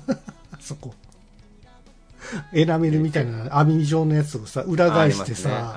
[0.58, 0.94] そこ。
[2.54, 5.74] エナメルみたいな網状のやつをさ、裏返してさ、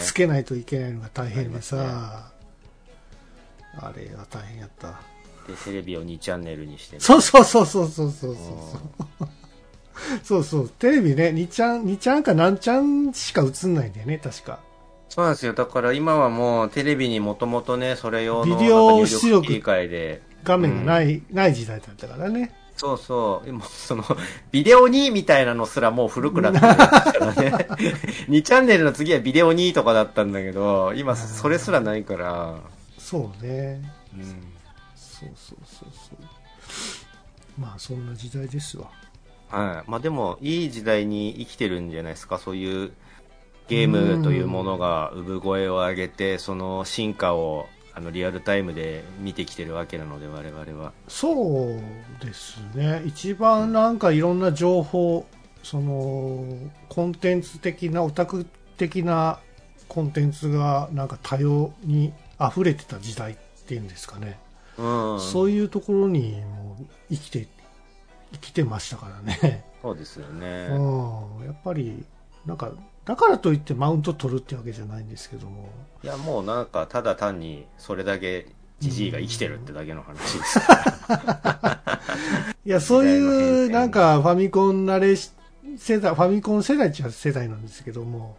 [0.00, 2.32] つけないといけないのが大変であさ、
[3.78, 5.00] あれは大変やった。
[5.46, 9.28] で、テレビを2チャンネルにしてね、そうそうそうそうそうそうそう。
[10.22, 10.68] そうそう。
[10.68, 14.58] テレビね、2ちゃん、2ちゃんか何ちゃんしか映んないんだよね、確か。
[15.08, 15.52] そうなんですよ。
[15.52, 22.52] だから今はもうテレビにもともとね、それ用のビデオ出力力切り替えで、画面がない、ない時代だったからね。
[22.76, 24.04] そうそう、今その、
[24.50, 27.66] ビデオ2みたいなのすらもう古くなってるからね。
[28.28, 32.56] 2チャンネルの次はビデオ2とかだったんだけど、今それすらないから、
[32.98, 33.80] そうね。
[34.12, 34.24] うん。
[34.96, 37.60] そうそうそうそう。
[37.60, 38.90] まあ、そんな時代ですわ。
[39.48, 39.90] はい。
[39.90, 42.92] まあでも、いい時代に生きてるんじゃないですか、そういう
[43.68, 50.92] ゲームというものが産声を上げて、その進化を、あの、リアルタイムで見てきてるわけなので、我々は。
[51.08, 53.02] そうですね。
[53.06, 55.26] 一番なんかいろんな情報、
[55.62, 56.44] その、
[56.88, 59.38] コンテンツ的な、オタク的な
[59.88, 63.36] コンテンツがなんか多様に溢れてた時代っ
[63.66, 64.38] ていうんですかね。
[64.76, 65.20] うん。
[65.20, 67.46] そういうところにもう生きて、
[68.34, 69.64] 生きてましたからね。
[69.82, 70.68] そうですよね。
[70.70, 71.46] うん。
[71.46, 72.04] やっぱり、
[72.46, 72.72] なんか、
[73.04, 75.68] だからといってマウント取るってわけじゃないんですけども。
[76.02, 78.46] いや、もうなんか、ただ単に、それだけ、
[78.80, 80.60] ジジイが生きてるってだけの話です。
[82.64, 85.32] いや、そういう、遷なんか、ファミコン慣れし
[85.78, 88.36] 世代、ファミコン世代っちゃ世代なんですけども、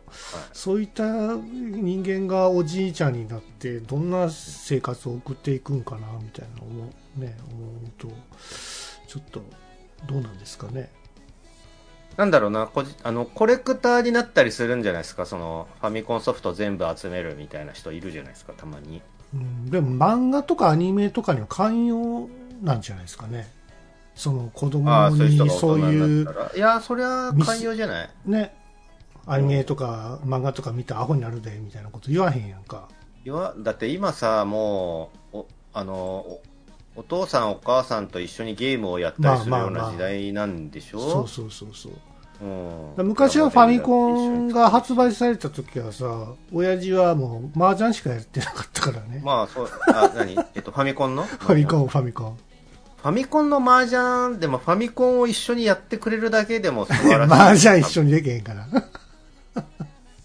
[0.54, 8.08] そういった人間がおじいちゃんになって、どんな生活を送っていくんかな、みたいな思う、ね、思うと、
[9.08, 9.44] ちょっと、
[10.08, 10.92] どうなんですかね。
[12.18, 19.02] なんだろうな、こじあの、コレクターになったりするんじゃないですか、その、ファミコンソフト全部集めるみたいな人いるじゃないですか、たまに。
[19.34, 22.30] うん、でも漫画とかアニメとかには寛容
[22.62, 23.52] なんじゃないですかね。
[24.16, 26.28] その子供ああ、そういう人にそういう。
[26.56, 28.10] いや、そりゃ、寛容じゃない？
[28.26, 28.56] ね、
[29.26, 32.88] アニメとか漫画とか見たらアホになるで、みたいなこと言わへんやんか。
[33.26, 36.40] いや、だって今さ、もう、お、あの、
[36.96, 41.92] おお父さんお母さんと一緒にゲームをやったりするようまあまあまあな時代なんでしょそうそうそうそう。
[42.42, 49.22] うん昔はファミコンが発売された時はさ、親父はもう麻雀しかやってなかったからね。
[49.24, 50.38] まあ、そう、あ、何？
[50.54, 51.24] えっと、ファミコンの？
[51.24, 52.38] ファミコン、ファミコン。
[53.02, 57.32] ファミコンの麻雀でもファミコンを一緒にやってくれるだけでも素晴らしい。
[57.34, 58.68] 麻雀一緒にできへんから。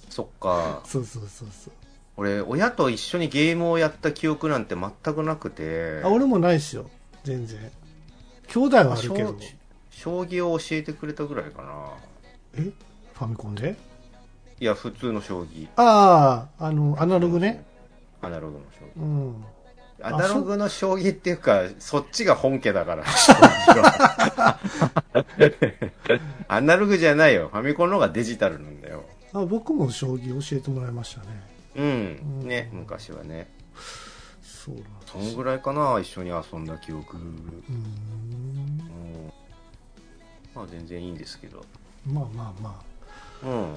[0.08, 0.80] そっか。
[0.84, 1.72] そうそうそうそう。
[2.20, 6.02] 俺、親と一緒にゲームをやった記憶なんて全くなくて。
[6.04, 6.90] あ、俺もないっすよ。
[7.24, 7.58] 全然。
[8.48, 9.34] 兄弟はあるけど。
[9.88, 11.94] 将棋を教えてくれたぐらいかな。
[12.56, 12.70] え？
[13.14, 13.74] ファミコンで？
[14.60, 15.66] いや、普通の将棋。
[15.76, 17.64] ああ、あの、アナログね。
[18.20, 19.02] アナログの将棋。
[19.02, 19.44] うん。
[20.02, 24.58] アナログの将棋っていうか、そっちが本家だから、将棋は
[26.48, 27.48] アナログじゃないよ。
[27.50, 29.06] ファミコンの方がデジタルなんだよ。
[29.32, 31.49] あ僕も将棋教えてもらいましたね。
[31.76, 32.40] うん。
[32.44, 33.48] ね、昔はね。
[34.42, 37.16] そうなんそんぐらいかな、一緒に遊んだ記憶。
[37.16, 37.26] うーん。
[37.26, 39.32] うん
[40.54, 41.64] まあ全然いいんですけど。
[42.06, 42.82] まあまあま
[43.44, 43.46] あ。
[43.46, 43.76] うん。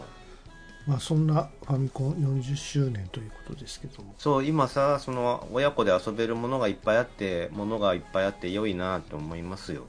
[0.87, 4.15] まあそんなファミコン40周年ということですけども。
[4.17, 9.83] そう、今さ、その、親子で遊べるものがいっぱいあって、ものがいっぱいあって良いなと思いますよ。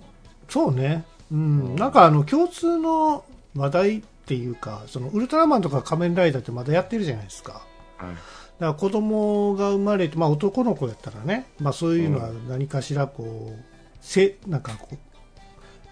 [0.49, 1.05] そうね。
[1.33, 1.39] うん。
[1.39, 3.25] うんなんかあの、共通の
[3.57, 7.63] 話題っていうか、その、ウルトラマンとか仮面ライダーってまだやってるじゃないですか。
[7.99, 8.15] はい。
[8.15, 8.19] だか
[8.59, 13.65] ら子供が生まれて、まあ男の子やったらね、まあそういうのは何かしらこう、
[14.01, 14.99] せ、なんかこう、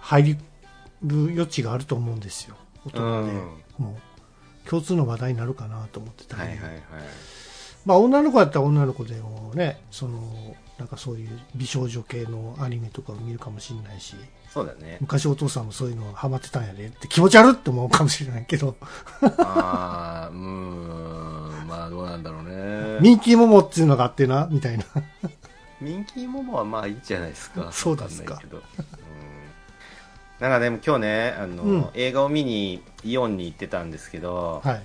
[0.01, 0.39] 入り
[1.05, 2.57] る余地があると思うんですよ。
[2.87, 3.33] 大人で。
[3.79, 3.99] も
[4.67, 6.43] う、共通の話題になるかなと思ってたり。
[6.43, 6.81] はいはいはい。
[7.85, 10.21] まあ女の子だったら女の子でもね、その、
[10.79, 14.15] なんかそういう美少女系のアニメとかを見るかもしれないし、
[14.53, 14.99] そうだね。
[15.01, 18.77] 昔お父さんもそういうのハマってたんやでって気持ち悪って思うかもしれないけど、
[19.39, 23.01] ああ、うーん、まあどうなんだろうね。
[23.01, 24.85] ミンキーモモっていうのがあってな、みたいな。
[25.81, 27.73] ミンキーモモはまあいいじゃないですか。
[27.73, 28.59] そうですかわんないけど。
[28.59, 28.63] うん。
[30.39, 34.83] なんかでも今日ね、あの、うん映画を見にイオンに行ってたんですけど、はい。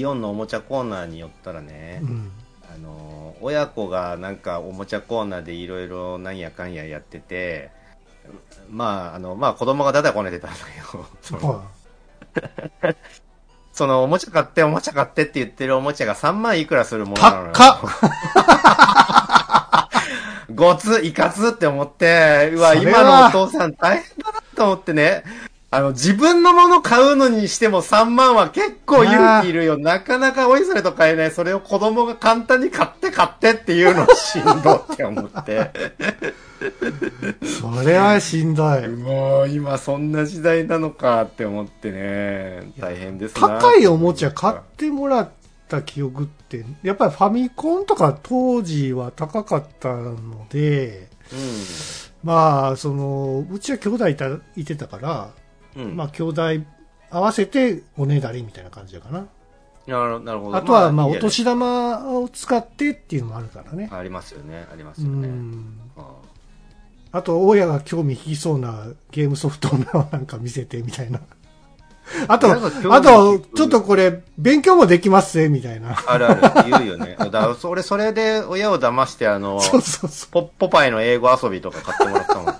[0.00, 2.32] イオンのおもちゃコーナーに寄ったらね、うん。
[2.74, 7.70] あの、親子がなんかおもちゃコーナーでいろいろなんやかんややってて、
[8.70, 10.80] まあ、あの、まあ子供がだだこねてたんだけ
[12.82, 12.94] ど、
[13.72, 17.30] そのおもちゃ買っておもちゃ買ってって言ってるおもちゃが3万いくらするものい。
[17.30, 17.52] なのよ。
[20.54, 25.24] ごつ、いかつって思って、うわ、今はのお父さん大変だなっと思ってね。
[25.70, 29.76] あの、自分のもの買うのにしても3万は結構勇気いるよ。
[29.76, 31.30] なかなかおいそれと買えない。
[31.32, 35.72] それを子供が簡単に買って買ってっていうのしんどって思って。
[37.60, 38.88] それはしんどい。
[38.88, 42.72] もう今そんな時代なのかって思ってね。
[42.78, 43.60] 大変ですな。
[43.60, 45.30] 高いおもちゃ買ってもらっ
[45.68, 51.08] た記憶って、やっぱりファミコンとか当時は高かったので、
[52.22, 55.30] まあ、その、うちは兄弟いたいてたから、
[55.76, 55.84] うん。
[55.84, 55.96] うん。
[55.96, 56.42] まあ、兄弟
[57.10, 59.26] 合わせておねだりみたいな感じだかな。
[59.86, 60.56] なるなるほど。
[60.56, 63.88] あとは、まあ、お年玉を使ってっていうのもあるからね。
[63.92, 64.66] ありますよね。
[64.72, 65.28] ありますうよね。
[65.28, 65.78] ん。
[65.96, 66.06] あ
[67.12, 69.78] あと、親が興味引きそうなゲームソフトを
[70.10, 71.20] なんか見せてみたいな。
[72.28, 75.96] あと、あとちょっとこれ、勉強もできますぜ、みたいな。
[76.06, 76.70] あるある。
[76.70, 77.16] 言うよね。
[77.30, 80.30] だそれ、それで親を騙して、あの、 そうそうそう。
[80.30, 82.54] ポポパイの英語遊びとか買ってもらったもん。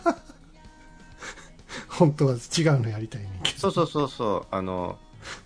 [1.98, 3.58] 本当は違うのやりたいねんけど。
[3.58, 4.46] そうそうそうそう。
[4.50, 4.98] あの、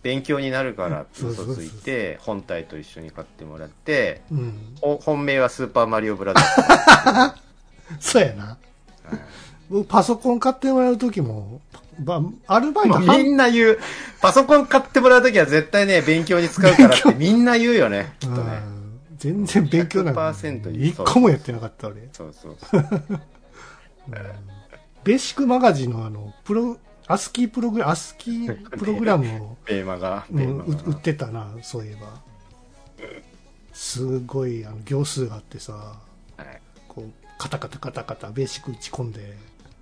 [0.02, 4.76] 勉強になるからって嘘ついて、本体と一緒に買ってもらって、うん。
[4.80, 7.34] ほ本命はスーパーマリオブラザー
[8.00, 8.58] そうやな。
[9.68, 11.60] 僕、パソコン買ってもらうときも、
[11.98, 13.08] ばアルバイトズ。
[13.08, 13.78] みんな言う。
[14.20, 18.14] パソコン買ってもらうときは絶対ね、勉強に使うからってみんな言うよね。
[18.18, 18.60] きっとね。
[18.74, 18.80] うん
[19.20, 22.08] 全然勉強なんか100%一個もやってなかった俺。
[22.10, 22.84] そうそうそう。
[25.04, 26.76] ベーシックマガジンのあの、プロ、
[27.06, 30.26] アスキープログラム、アスキープログラムを、テーマが。
[30.30, 32.20] うん、売ってたな、そういえば。
[33.72, 36.60] すごい、あの、行数があってさ、はい。
[36.88, 39.36] こう、カタカタカタカタベーシック打ち込んで、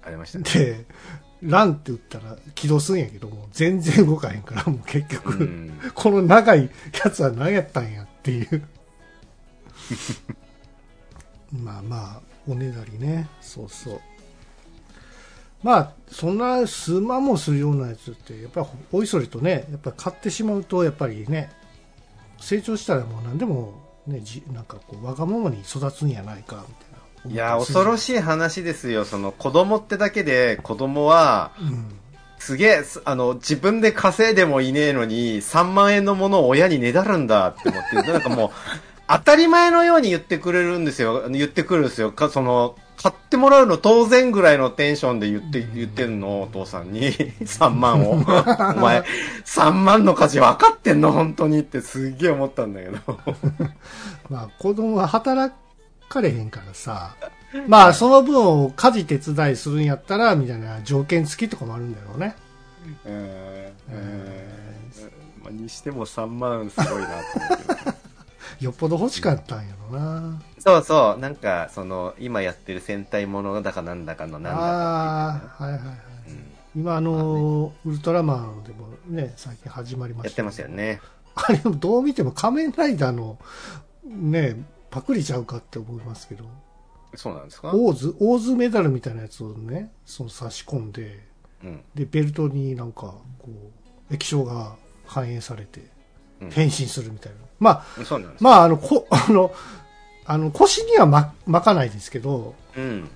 [0.05, 0.45] ありましたね。
[0.45, 0.87] で、
[1.43, 5.81] ランって打ったら起動するんやけども、全然動かへんから、もう結局、うん。
[5.95, 6.71] この長い
[7.05, 8.63] やつは何やったんやっていう。
[11.53, 13.29] まあまあ、おねだりね。
[13.41, 14.01] そうそう。
[15.63, 21.51] まあ、そんな数万もするようなやつって、やっぱりおいそれとね、やっぱり買ってしまうと、やっぱりね、
[22.41, 23.75] 成長したらもう何でも、
[24.07, 27.33] ね、じなんかこう、わがままに育つんやないか、みたいな。
[27.33, 27.99] いや、恐ろい。
[27.99, 29.05] しい話ですよ。
[29.05, 31.99] その、子供ってだけで、子供は、うん。
[32.39, 38.51] すげえ、すあの、自分で稼いでもいねえのに、3万円のものを親にねだるんだって思って、なんかもう、
[39.09, 41.29] 当たり前のように言ってくれるんですよ。
[41.31, 42.13] 言ってくるんですよ。
[42.13, 47.13] か、その、買ってもらうの当然ぐらいのテンションで言って、言ってんの、お父さんに。
[47.41, 48.15] 3万を。
[48.19, 49.05] お前、
[49.45, 52.99] 3万の価値分かってんの本当にってすっげえ思ったんだけど。
[54.29, 55.55] まあ、子供は働
[56.09, 57.15] かれへんからさ、
[57.69, 62.35] まあ、その分を家事手伝いするんやったら、みたいな条件付きとかもあるんだろうね。
[63.05, 68.65] えーえーまあ、にしても3万すごいなと思って。
[68.65, 70.43] よっぽど欲しかったんやろな。
[70.61, 75.31] そうそう、なんか、その、今やってる戦隊ものだかなんだかのなんだかあ
[75.61, 75.97] あ、はいはいはい。
[76.29, 76.45] う、うん
[76.77, 80.29] 今、あの、ウルトラマンでもね、最近始まりました。
[80.29, 80.69] やってますよ。
[80.69, 81.01] ね。
[81.35, 83.39] あれ、どう見ても仮面ライダーの、
[84.05, 84.57] ね、
[84.91, 86.45] パクリちゃうかって思いますけど、
[87.15, 87.73] そうなんですか？
[87.75, 91.27] オーズ、オーズメダルみたいなやつをね、その差し込んで、
[91.65, 91.83] うん。
[91.95, 93.49] で、ベルトになんか、こ
[94.11, 95.83] う、液晶が反映されて
[96.41, 97.39] うん、変身するみたいな。
[97.59, 99.53] まあ、そうなんですまあ、あの、こ、あの、
[100.29, 103.09] あの、腰にはま巻かないですけど、うん。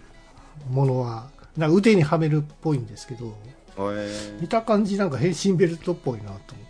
[0.71, 1.31] ものは。
[1.59, 3.37] なんか腕にはめるっぽいんですけど、
[3.79, 6.55] え見た感じなんか変身ベルトっぽいなと思って。
[6.55, 6.63] ー、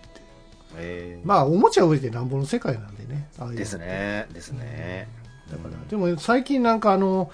[0.79, 3.29] えーまあ、おもちゃを売れてなんぼの世界なんでね。
[3.39, 3.79] ああいうのです。
[3.79, 4.27] ね。
[4.33, 5.07] ですね。
[5.49, 7.31] だから、でも最近なんかあの、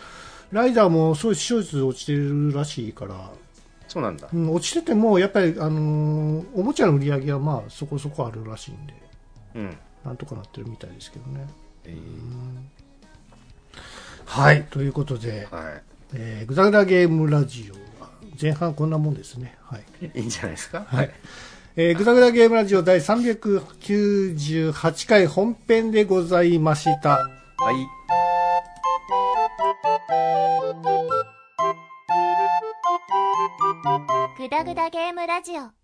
[0.53, 3.31] ライダーもそういう視聴率落ちてるらしいから、
[3.87, 4.37] そうなんだう。
[4.37, 8.95] ん、落ちてても、やっぱり、あのーおもちゃの売り上げはまあ、そこそこあるらしいんで、
[9.55, 9.77] うん。
[10.05, 11.47] なんとかなってるみたいですけどね。
[11.85, 11.97] え
[14.29, 14.65] はい。
[14.71, 15.83] ということでー、、はい。
[16.15, 18.11] えー、グダグダゲームラジオは
[18.41, 19.57] 前半こんなもんですね。
[19.63, 19.85] はい。
[20.15, 20.85] いいんじゃないですか？
[20.87, 21.11] はい。
[21.77, 27.27] えー、グダグダゲームラジオ第398回本編でございました。
[27.59, 27.77] はい。
[34.39, 35.78] グダグダゲームラジオ